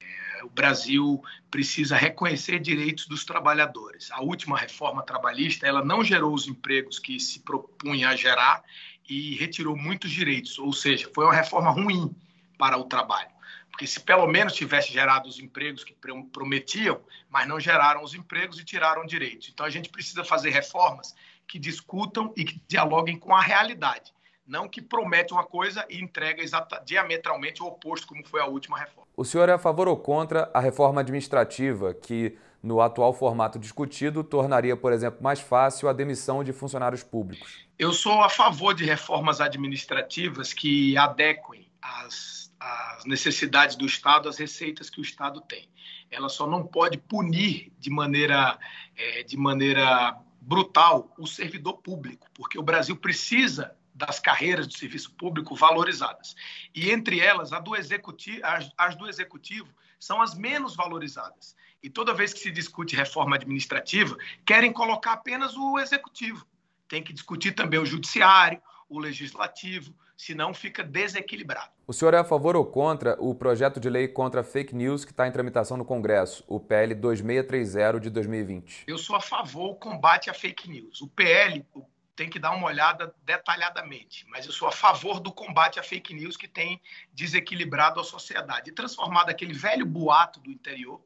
É, 0.01 0.45
o 0.45 0.49
Brasil 0.49 1.23
precisa 1.51 1.97
reconhecer 1.97 2.59
direitos 2.61 3.07
dos 3.07 3.27
trabalhadores. 3.27 4.11
A 4.11 4.23
última 4.23 4.57
reforma 4.57 5.03
trabalhista 5.03 5.67
ela 5.67 5.85
não 5.85 6.03
gerou 6.03 6.33
os 6.33 6.49
empregos 6.49 6.99
que 6.99 7.21
se 7.21 7.41
propunha 7.41 8.09
a 8.09 8.17
gerar 8.17 8.65
e 9.09 9.35
retirou 9.37 9.77
muitos 9.77 10.11
direitos, 10.11 10.59
ou 10.59 10.73
seja, 10.73 11.11
foi 11.15 11.25
uma 11.25 11.35
reforma 11.35 11.71
ruim 11.71 12.15
para 12.59 12.77
o 12.79 12.85
trabalho. 12.85 13.31
Porque 13.71 13.87
se 13.87 14.01
pelo 14.01 14.27
menos 14.27 14.53
tivesse 14.53 14.93
gerado 14.93 15.29
os 15.29 15.41
empregos 15.41 15.83
que 15.83 15.97
prometiam, 16.33 17.01
mas 17.31 17.49
não 17.49 17.59
geraram 17.59 18.03
os 18.03 18.15
empregos 18.15 18.61
e 18.61 18.65
tiraram 18.65 19.07
direitos. 19.07 19.49
Então 19.53 19.65
a 19.65 19.71
gente 19.71 19.88
precisa 19.88 20.23
fazer 20.23 20.51
reformas 20.51 21.15
que 21.49 21.59
discutam 21.59 22.33
e 22.37 22.45
que 22.45 22.61
dialoguem 22.69 23.19
com 23.19 23.35
a 23.35 23.41
realidade, 23.41 24.12
não 24.47 24.69
que 24.69 24.83
promete 24.83 25.33
uma 25.33 25.45
coisa 25.45 25.85
e 25.88 26.01
entrega 26.01 26.43
diametralmente 26.85 27.62
o 27.62 27.67
oposto, 27.67 28.07
como 28.07 28.27
foi 28.27 28.41
a 28.41 28.47
última 28.47 28.79
reforma. 28.79 29.09
O 29.17 29.25
senhor 29.25 29.49
é 29.49 29.53
a 29.53 29.59
favor 29.59 29.88
ou 29.88 29.97
contra 29.97 30.51
a 30.53 30.61
reforma 30.61 31.01
administrativa 31.01 31.95
que 31.95 32.37
no 32.62 32.81
atual 32.81 33.12
formato 33.12 33.59
discutido, 33.59 34.22
tornaria, 34.22 34.77
por 34.77 34.92
exemplo, 34.92 35.22
mais 35.22 35.40
fácil 35.40 35.88
a 35.88 35.92
demissão 35.92 36.44
de 36.44 36.53
funcionários 36.53 37.03
públicos? 37.03 37.66
Eu 37.79 37.92
sou 37.92 38.22
a 38.22 38.29
favor 38.29 38.72
de 38.72 38.85
reformas 38.85 39.40
administrativas 39.40 40.53
que 40.53 40.96
adequem 40.96 41.68
as, 41.81 42.55
as 42.61 43.05
necessidades 43.05 43.75
do 43.75 43.85
Estado 43.85 44.29
às 44.29 44.38
receitas 44.38 44.88
que 44.88 45.01
o 45.01 45.03
Estado 45.03 45.40
tem. 45.40 45.68
Ela 46.11 46.29
só 46.29 46.46
não 46.46 46.64
pode 46.64 46.98
punir 46.98 47.72
de 47.79 47.90
maneira, 47.90 48.57
é, 48.96 49.25
de 49.25 49.37
maneira 49.37 50.16
brutal 50.40 51.12
o 51.18 51.27
servidor 51.27 51.79
público, 51.79 52.29
porque 52.35 52.59
o 52.59 52.62
Brasil 52.62 52.96
precisa 52.96 53.75
das 53.94 54.18
carreiras 54.18 54.66
do 54.66 54.76
serviço 54.76 55.12
público 55.14 55.55
valorizadas. 55.55 56.35
E 56.74 56.90
entre 56.90 57.20
elas, 57.20 57.50
do 57.62 57.76
executivo, 57.76 58.40
as, 58.42 58.70
as 58.76 58.96
do 58.96 59.09
executivo 59.09 59.68
são 59.98 60.20
as 60.20 60.35
menos 60.35 60.74
valorizadas. 60.74 61.55
E 61.83 61.90
toda 61.90 62.14
vez 62.14 62.33
que 62.33 62.40
se 62.40 62.50
discute 62.50 62.96
reforma 62.96 63.37
administrativa, 63.37 64.16
querem 64.46 64.72
colocar 64.72 65.12
apenas 65.12 65.57
o 65.57 65.78
executivo. 65.78 66.46
Tem 66.88 67.02
que 67.02 67.12
discutir 67.12 67.52
também 67.52 67.81
o 67.81 67.87
judiciário, 67.87 68.61
o 68.88 68.98
legislativo, 68.98 69.94
senão 70.16 70.55
fica 70.55 70.85
desequilibrado. 70.85 71.70
O 71.87 71.92
senhor 71.92 72.14
é 72.14 72.18
a 72.18 72.24
favor 72.24 72.55
ou 72.55 72.64
contra 72.64 73.16
o 73.20 73.35
projeto 73.35 73.81
de 73.81 73.90
lei 73.90 74.07
contra 74.07 74.44
fake 74.44 74.74
news 74.74 75.05
que 75.05 75.11
está 75.11 75.26
em 75.26 75.33
tramitação 75.33 75.76
no 75.76 75.85
Congresso, 75.85 76.44
o 76.46 76.61
PL 76.61 76.94
2630 76.94 78.00
de 78.00 78.11
2020? 78.11 78.85
Eu 78.87 78.98
sou 78.98 79.16
a 79.16 79.20
favor 79.20 79.70
do 79.70 79.74
combate 79.76 80.31
à 80.31 80.35
fake 80.35 80.70
news. 80.70 81.00
O 81.00 81.09
PL, 81.09 81.64
o 81.74 81.83
tem 82.23 82.31
que 82.31 82.39
dar 82.39 82.53
uma 82.53 82.69
olhada 82.69 83.13
detalhadamente. 83.25 84.25
Mas 84.29 84.47
eu 84.47 84.53
sou 84.53 84.69
a 84.69 84.73
favor 84.73 85.19
do 85.19 85.33
combate 85.33 85.81
à 85.81 85.83
fake 85.83 86.15
news 86.15 86.37
que 86.37 86.47
tem 86.47 86.81
desequilibrado 87.13 87.99
a 87.99 88.05
sociedade 88.05 88.71
e 88.71 88.73
transformado 88.73 89.29
aquele 89.29 89.53
velho 89.53 89.85
boato 89.85 90.39
do 90.39 90.49
interior 90.49 91.01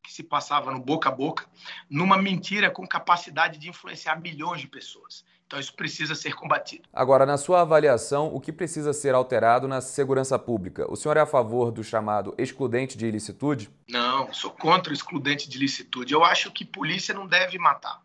que 0.00 0.12
se 0.12 0.22
passava 0.22 0.70
no 0.70 0.78
boca 0.78 1.08
a 1.08 1.12
boca 1.12 1.44
numa 1.90 2.16
mentira 2.16 2.70
com 2.70 2.86
capacidade 2.86 3.58
de 3.58 3.68
influenciar 3.68 4.14
milhões 4.20 4.60
de 4.60 4.68
pessoas. 4.68 5.24
Então 5.44 5.58
isso 5.58 5.74
precisa 5.74 6.14
ser 6.14 6.34
combatido. 6.34 6.88
Agora, 6.92 7.26
na 7.26 7.36
sua 7.36 7.62
avaliação, 7.62 8.32
o 8.32 8.40
que 8.40 8.52
precisa 8.52 8.92
ser 8.92 9.16
alterado 9.16 9.66
na 9.66 9.80
segurança 9.80 10.38
pública? 10.38 10.86
O 10.88 10.94
senhor 10.94 11.16
é 11.16 11.20
a 11.20 11.26
favor 11.26 11.72
do 11.72 11.82
chamado 11.82 12.32
excludente 12.38 12.96
de 12.96 13.06
ilicitude? 13.06 13.68
Não, 13.88 14.32
sou 14.32 14.52
contra 14.52 14.92
o 14.92 14.94
excludente 14.94 15.48
de 15.48 15.56
ilicitude. 15.56 16.14
Eu 16.14 16.22
acho 16.22 16.52
que 16.52 16.64
polícia 16.64 17.12
não 17.12 17.26
deve 17.26 17.58
matar. 17.58 18.00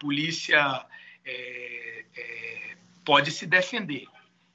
Polícia 0.00 0.84
é, 1.24 2.04
é, 2.16 2.76
pode 3.04 3.30
se 3.30 3.46
defender. 3.46 4.06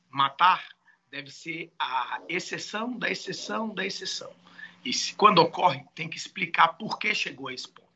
Matar 0.09 0.67
deve 1.09 1.31
ser 1.31 1.71
a 1.79 2.21
exceção 2.27 2.97
da 2.97 3.09
exceção 3.09 3.73
da 3.73 3.85
exceção. 3.85 4.33
E 4.83 4.93
se, 4.93 5.13
quando 5.15 5.39
ocorre, 5.39 5.83
tem 5.95 6.09
que 6.09 6.17
explicar 6.17 6.69
por 6.69 6.97
que 6.97 7.13
chegou 7.13 7.47
a 7.47 7.53
esse 7.53 7.67
ponto. 7.67 7.87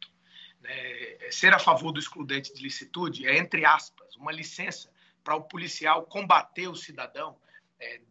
É, 0.63 1.29
ser 1.31 1.53
a 1.53 1.60
favor 1.60 1.91
do 1.91 1.99
excludente 1.99 2.53
de 2.53 2.62
licitude 2.62 3.27
é, 3.27 3.38
entre 3.38 3.65
aspas, 3.65 4.15
uma 4.15 4.31
licença 4.31 4.91
para 5.23 5.36
o 5.36 5.43
policial 5.43 6.03
combater 6.03 6.67
o 6.67 6.75
cidadão 6.75 7.38
é, 7.79 8.01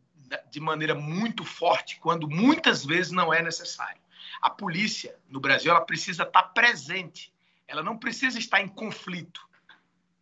de 0.51 0.61
maneira 0.61 0.95
muito 0.95 1.45
forte, 1.45 1.99
quando 1.99 2.29
muitas 2.29 2.85
vezes 2.85 3.13
não 3.13 3.33
é 3.33 3.43
necessário. 3.43 4.01
A 4.41 4.51
polícia 4.51 5.19
no 5.29 5.41
Brasil 5.41 5.71
ela 5.71 5.81
precisa 5.81 6.23
estar 6.23 6.43
presente, 6.43 7.33
ela 7.67 7.83
não 7.83 7.97
precisa 7.97 8.39
estar 8.39 8.61
em 8.61 8.69
conflito. 8.69 9.49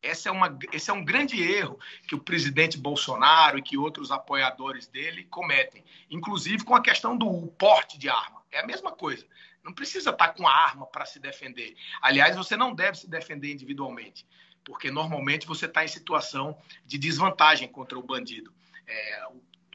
Essa 0.09 0.31
é 0.31 0.33
uma, 0.33 0.59
esse 0.73 0.91
é 0.91 0.93
um 0.93 1.05
grande 1.05 1.41
erro 1.43 1.79
que 2.07 2.15
o 2.15 2.19
presidente 2.19 2.79
Bolsonaro 2.79 3.59
e 3.59 3.63
que 3.63 3.77
outros 3.77 4.11
apoiadores 4.11 4.87
dele 4.87 5.25
cometem, 5.25 5.85
inclusive 6.11 6.65
com 6.65 6.75
a 6.75 6.83
questão 6.83 7.17
do 7.17 7.47
porte 7.59 7.99
de 7.99 8.09
arma. 8.09 8.43
É 8.51 8.61
a 8.61 8.67
mesma 8.67 8.91
coisa. 8.91 9.27
Não 9.63 9.73
precisa 9.73 10.11
estar 10.11 10.29
com 10.29 10.49
a 10.49 10.53
arma 10.53 10.87
para 10.87 11.05
se 11.05 11.21
defender. 11.21 11.77
Aliás, 12.01 12.37
você 12.37 12.57
não 12.57 12.75
deve 12.75 12.97
se 12.97 13.11
defender 13.11 13.53
individualmente, 13.53 14.27
porque 14.65 14.91
normalmente 14.91 15.47
você 15.47 15.67
está 15.67 15.85
em 15.85 15.89
situação 15.89 16.57
de 16.87 16.97
desvantagem 16.97 17.69
contra 17.69 17.99
o 17.99 18.03
bandido. 18.03 18.53
É, 18.87 19.27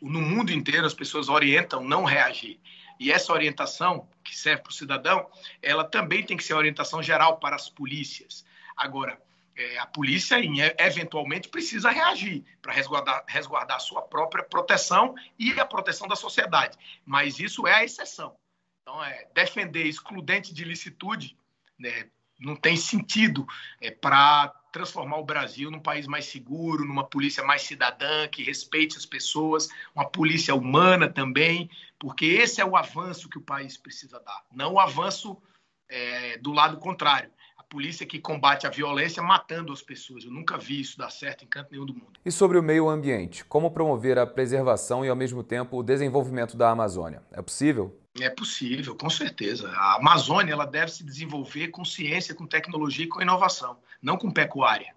no 0.02 0.20
mundo 0.20 0.52
inteiro, 0.52 0.88
as 0.88 0.94
pessoas 0.94 1.30
orientam 1.30 1.84
não 1.84 2.04
reagir. 2.04 2.60
E 3.00 3.12
essa 3.12 3.34
orientação, 3.34 4.08
que 4.24 4.36
serve 4.36 4.64
para 4.64 4.72
o 4.72 4.74
cidadão, 4.74 5.30
ela 5.62 5.84
também 5.84 6.24
tem 6.24 6.38
que 6.38 6.44
ser 6.44 6.54
orientação 6.54 7.04
geral 7.04 7.38
para 7.38 7.56
as 7.56 7.70
polícias. 7.70 8.46
Agora, 8.76 9.22
é, 9.56 9.78
a 9.78 9.86
polícia 9.86 10.38
eventualmente 10.78 11.48
precisa 11.48 11.90
reagir 11.90 12.44
para 12.62 12.74
resguardar, 12.74 13.24
resguardar 13.28 13.78
a 13.78 13.80
sua 13.80 14.02
própria 14.02 14.44
proteção 14.44 15.16
e 15.38 15.60
a 15.60 15.66
proteção 15.66 16.08
da 16.08 16.16
sociedade. 16.16 16.78
Mas 17.06 17.40
isso 17.40 17.68
é 17.68 17.74
a 17.74 17.84
exceção. 17.84 18.36
Então, 18.82 19.04
é, 19.04 19.28
defender 19.34 19.86
excludente 19.86 20.54
de 20.54 20.64
licitude 20.64 21.38
né, 21.80 22.10
não 22.40 22.56
tem 22.56 22.76
sentido 22.76 23.46
é, 23.80 23.92
para 23.92 24.50
transformar 24.72 25.18
o 25.18 25.26
Brasil 25.26 25.70
num 25.70 25.80
país 25.80 26.08
mais 26.08 26.26
seguro, 26.26 26.84
numa 26.84 27.04
polícia 27.04 27.44
mais 27.44 27.62
cidadã, 27.62 28.28
que 28.28 28.44
respeite 28.44 28.98
as 28.98 29.06
pessoas, 29.06 29.70
uma 29.94 30.10
polícia 30.10 30.56
humana 30.56 31.08
também, 31.08 31.70
porque 32.00 32.26
esse 32.26 32.60
é 32.60 32.66
o 32.66 32.76
avanço 32.76 33.30
que 33.30 33.38
o 33.38 33.44
país 33.44 33.78
precisa 33.78 34.20
dar, 34.20 34.44
não 34.52 34.74
o 34.74 34.80
avanço 34.80 35.40
é, 35.88 36.40
do 36.40 36.52
lado 36.52 36.78
contrário 36.78 37.32
polícia 37.74 38.06
que 38.06 38.20
combate 38.20 38.68
a 38.68 38.70
violência 38.70 39.24
matando 39.24 39.74
as 39.74 39.82
pessoas. 39.82 40.24
Eu 40.24 40.30
nunca 40.30 40.60
vi 40.60 40.80
isso 40.80 40.96
dar 40.96 41.10
certo 41.10 41.44
em 41.44 41.48
canto 41.48 41.72
nenhum 41.72 41.88
do 41.88 41.94
mundo. 41.96 42.20
E 42.24 42.32
sobre 42.32 42.60
o 42.60 42.62
meio 42.62 42.88
ambiente, 42.88 43.44
como 43.44 43.72
promover 43.72 44.20
a 44.20 44.28
preservação 44.28 45.04
e 45.04 45.10
ao 45.10 45.16
mesmo 45.16 45.44
tempo 45.44 45.78
o 45.78 45.82
desenvolvimento 45.82 46.56
da 46.56 46.70
Amazônia? 46.70 47.24
É 47.32 47.42
possível? 47.42 48.00
É 48.22 48.30
possível, 48.30 48.96
com 48.96 49.10
certeza. 49.10 49.72
A 49.72 49.96
Amazônia 49.96 50.54
ela 50.54 50.68
deve 50.68 50.92
se 50.92 51.04
desenvolver 51.04 51.70
com 51.70 51.84
ciência, 51.84 52.36
com 52.36 52.46
tecnologia 52.46 53.06
e 53.06 53.10
com 53.10 53.24
inovação, 53.24 53.80
não 54.00 54.18
com 54.18 54.30
pecuária. 54.30 54.94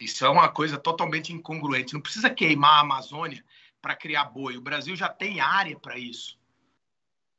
Isso 0.00 0.24
é 0.24 0.28
uma 0.28 0.48
coisa 0.48 0.78
totalmente 0.78 1.32
incongruente. 1.32 1.92
Não 1.92 2.00
precisa 2.00 2.30
queimar 2.30 2.74
a 2.74 2.80
Amazônia 2.82 3.44
para 3.82 3.96
criar 3.96 4.26
boi. 4.26 4.56
O 4.56 4.62
Brasil 4.62 4.94
já 4.94 5.08
tem 5.08 5.40
área 5.40 5.76
para 5.76 5.98
isso. 5.98 6.38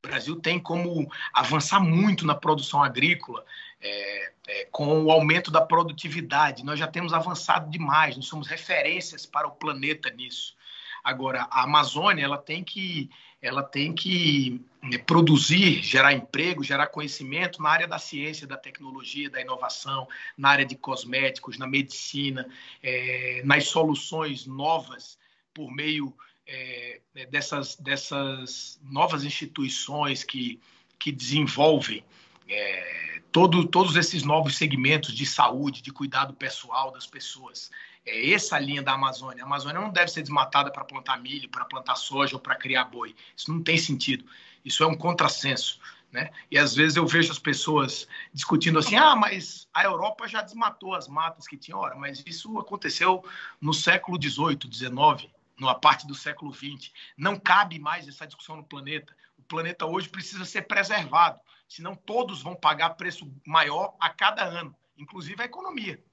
O 0.03 0.07
Brasil 0.07 0.35
tem 0.35 0.59
como 0.59 1.09
avançar 1.31 1.79
muito 1.79 2.25
na 2.25 2.33
produção 2.33 2.83
agrícola, 2.83 3.45
é, 3.81 4.31
é, 4.47 4.65
com 4.71 5.03
o 5.03 5.11
aumento 5.11 5.49
da 5.49 5.61
produtividade. 5.61 6.63
Nós 6.63 6.77
já 6.77 6.87
temos 6.87 7.13
avançado 7.13 7.69
demais, 7.69 8.15
nós 8.15 8.27
somos 8.27 8.47
referências 8.47 9.25
para 9.25 9.47
o 9.47 9.51
planeta 9.51 10.09
nisso. 10.09 10.55
Agora, 11.03 11.47
a 11.49 11.63
Amazônia 11.63 12.23
ela 12.23 12.37
tem 12.37 12.63
que, 12.63 13.09
ela 13.41 13.63
tem 13.63 13.91
que 13.91 14.61
né, 14.83 14.99
produzir, 14.99 15.81
gerar 15.81 16.13
emprego, 16.13 16.63
gerar 16.63 16.87
conhecimento 16.87 17.61
na 17.61 17.69
área 17.69 17.87
da 17.87 17.97
ciência, 17.97 18.45
da 18.45 18.55
tecnologia, 18.55 19.29
da 19.29 19.41
inovação, 19.41 20.07
na 20.37 20.49
área 20.49 20.65
de 20.65 20.75
cosméticos, 20.75 21.57
na 21.57 21.65
medicina, 21.65 22.47
é, 22.83 23.41
nas 23.43 23.65
soluções 23.65 24.45
novas 24.45 25.17
por 25.53 25.71
meio 25.71 26.15
é, 26.47 27.01
é, 27.15 27.25
dessas, 27.25 27.75
dessas 27.77 28.79
novas 28.83 29.23
instituições 29.23 30.23
que, 30.23 30.59
que 30.99 31.11
desenvolvem 31.11 32.03
é, 32.47 33.10
todo, 33.31 33.65
todos 33.67 33.95
esses 33.95 34.23
novos 34.23 34.57
segmentos 34.57 35.13
de 35.13 35.25
saúde, 35.25 35.81
de 35.81 35.91
cuidado 35.91 36.33
pessoal 36.33 36.91
das 36.91 37.07
pessoas. 37.07 37.71
É 38.05 38.31
essa 38.31 38.59
linha 38.59 38.81
da 38.81 38.93
Amazônia. 38.93 39.43
A 39.43 39.45
Amazônia 39.45 39.79
não 39.79 39.91
deve 39.91 40.09
ser 40.09 40.21
desmatada 40.21 40.71
para 40.71 40.83
plantar 40.83 41.19
milho, 41.19 41.49
para 41.49 41.65
plantar 41.65 41.95
soja 41.95 42.35
ou 42.35 42.39
para 42.39 42.55
criar 42.55 42.85
boi. 42.85 43.15
Isso 43.35 43.51
não 43.51 43.61
tem 43.61 43.77
sentido. 43.77 44.25
Isso 44.65 44.83
é 44.83 44.87
um 44.87 44.95
contrassenso. 44.95 45.79
Né? 46.11 46.29
E 46.49 46.57
às 46.57 46.75
vezes 46.75 46.97
eu 46.97 47.07
vejo 47.07 47.31
as 47.31 47.39
pessoas 47.39 48.05
discutindo 48.33 48.79
assim: 48.79 48.95
ah, 48.97 49.15
mas 49.15 49.67
a 49.73 49.83
Europa 49.85 50.27
já 50.27 50.41
desmatou 50.41 50.93
as 50.93 51.07
matas 51.07 51.47
que 51.47 51.55
tinha. 51.55 51.77
Ora, 51.77 51.95
mas 51.95 52.21
isso 52.25 52.59
aconteceu 52.59 53.23
no 53.61 53.73
século 53.73 54.21
XVIII, 54.21 54.59
XIX 54.69 55.31
numa 55.61 55.75
parte 55.75 56.07
do 56.07 56.15
século 56.15 56.51
XX. 56.51 56.91
Não 57.15 57.39
cabe 57.39 57.77
mais 57.77 58.07
essa 58.07 58.25
discussão 58.25 58.57
no 58.57 58.63
planeta. 58.63 59.15
O 59.37 59.43
planeta 59.43 59.85
hoje 59.85 60.09
precisa 60.09 60.43
ser 60.43 60.63
preservado, 60.63 61.39
senão 61.71 61.95
todos 61.95 62.43
vão 62.43 62.53
pagar 62.53 62.91
preço 62.91 63.31
maior 63.47 63.95
a 63.97 64.09
cada 64.09 64.43
ano, 64.43 64.75
inclusive 64.97 65.41
a 65.41 65.45
economia. 65.45 66.03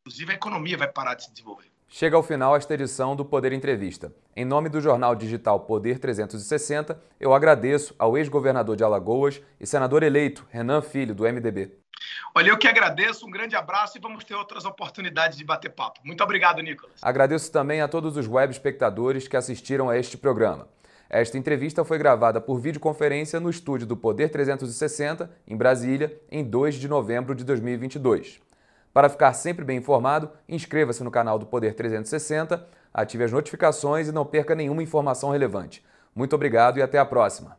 Inclusive 0.00 0.30
a 0.30 0.34
economia 0.36 0.78
vai 0.78 0.86
parar 0.86 1.14
de 1.14 1.24
se 1.24 1.32
desenvolver. 1.32 1.68
Chega 1.88 2.16
ao 2.16 2.22
final 2.22 2.54
esta 2.54 2.72
edição 2.72 3.16
do 3.16 3.24
Poder 3.24 3.52
Entrevista. 3.52 4.14
Em 4.36 4.44
nome 4.44 4.68
do 4.68 4.80
jornal 4.80 5.16
digital 5.16 5.58
Poder 5.58 5.98
360, 5.98 7.02
eu 7.18 7.34
agradeço 7.34 7.96
ao 7.98 8.16
ex-governador 8.16 8.76
de 8.76 8.84
Alagoas 8.84 9.42
e 9.58 9.66
senador 9.66 10.04
eleito 10.04 10.46
Renan 10.50 10.82
Filho, 10.82 11.16
do 11.16 11.24
MDB. 11.24 11.76
Olha, 12.32 12.50
eu 12.50 12.56
que 12.56 12.68
agradeço, 12.68 13.26
um 13.26 13.30
grande 13.30 13.56
abraço 13.56 13.98
e 13.98 14.00
vamos 14.00 14.22
ter 14.22 14.36
outras 14.36 14.64
oportunidades 14.64 15.36
de 15.36 15.44
bater 15.44 15.70
papo. 15.70 15.98
Muito 16.04 16.22
obrigado, 16.22 16.62
Nicolas. 16.62 17.02
Agradeço 17.02 17.50
também 17.50 17.80
a 17.80 17.88
todos 17.88 18.16
os 18.16 18.28
web 18.28 18.52
espectadores 18.52 19.26
que 19.26 19.36
assistiram 19.36 19.90
a 19.90 19.98
este 19.98 20.16
programa. 20.16 20.68
Esta 21.10 21.36
entrevista 21.36 21.84
foi 21.84 21.98
gravada 21.98 22.40
por 22.40 22.60
videoconferência 22.60 23.40
no 23.40 23.50
estúdio 23.50 23.84
do 23.84 23.96
Poder 23.96 24.28
360, 24.28 25.28
em 25.44 25.56
Brasília, 25.56 26.16
em 26.30 26.44
2 26.44 26.76
de 26.76 26.86
novembro 26.86 27.34
de 27.34 27.42
2022. 27.42 28.40
Para 28.94 29.08
ficar 29.08 29.32
sempre 29.32 29.64
bem 29.64 29.78
informado, 29.78 30.30
inscreva-se 30.48 31.02
no 31.02 31.10
canal 31.10 31.36
do 31.36 31.46
Poder 31.46 31.74
360, 31.74 32.64
ative 32.94 33.24
as 33.24 33.32
notificações 33.32 34.06
e 34.06 34.12
não 34.12 34.24
perca 34.24 34.54
nenhuma 34.54 34.84
informação 34.84 35.30
relevante. 35.30 35.84
Muito 36.14 36.36
obrigado 36.36 36.78
e 36.78 36.82
até 36.82 36.96
a 36.96 37.04
próxima. 37.04 37.56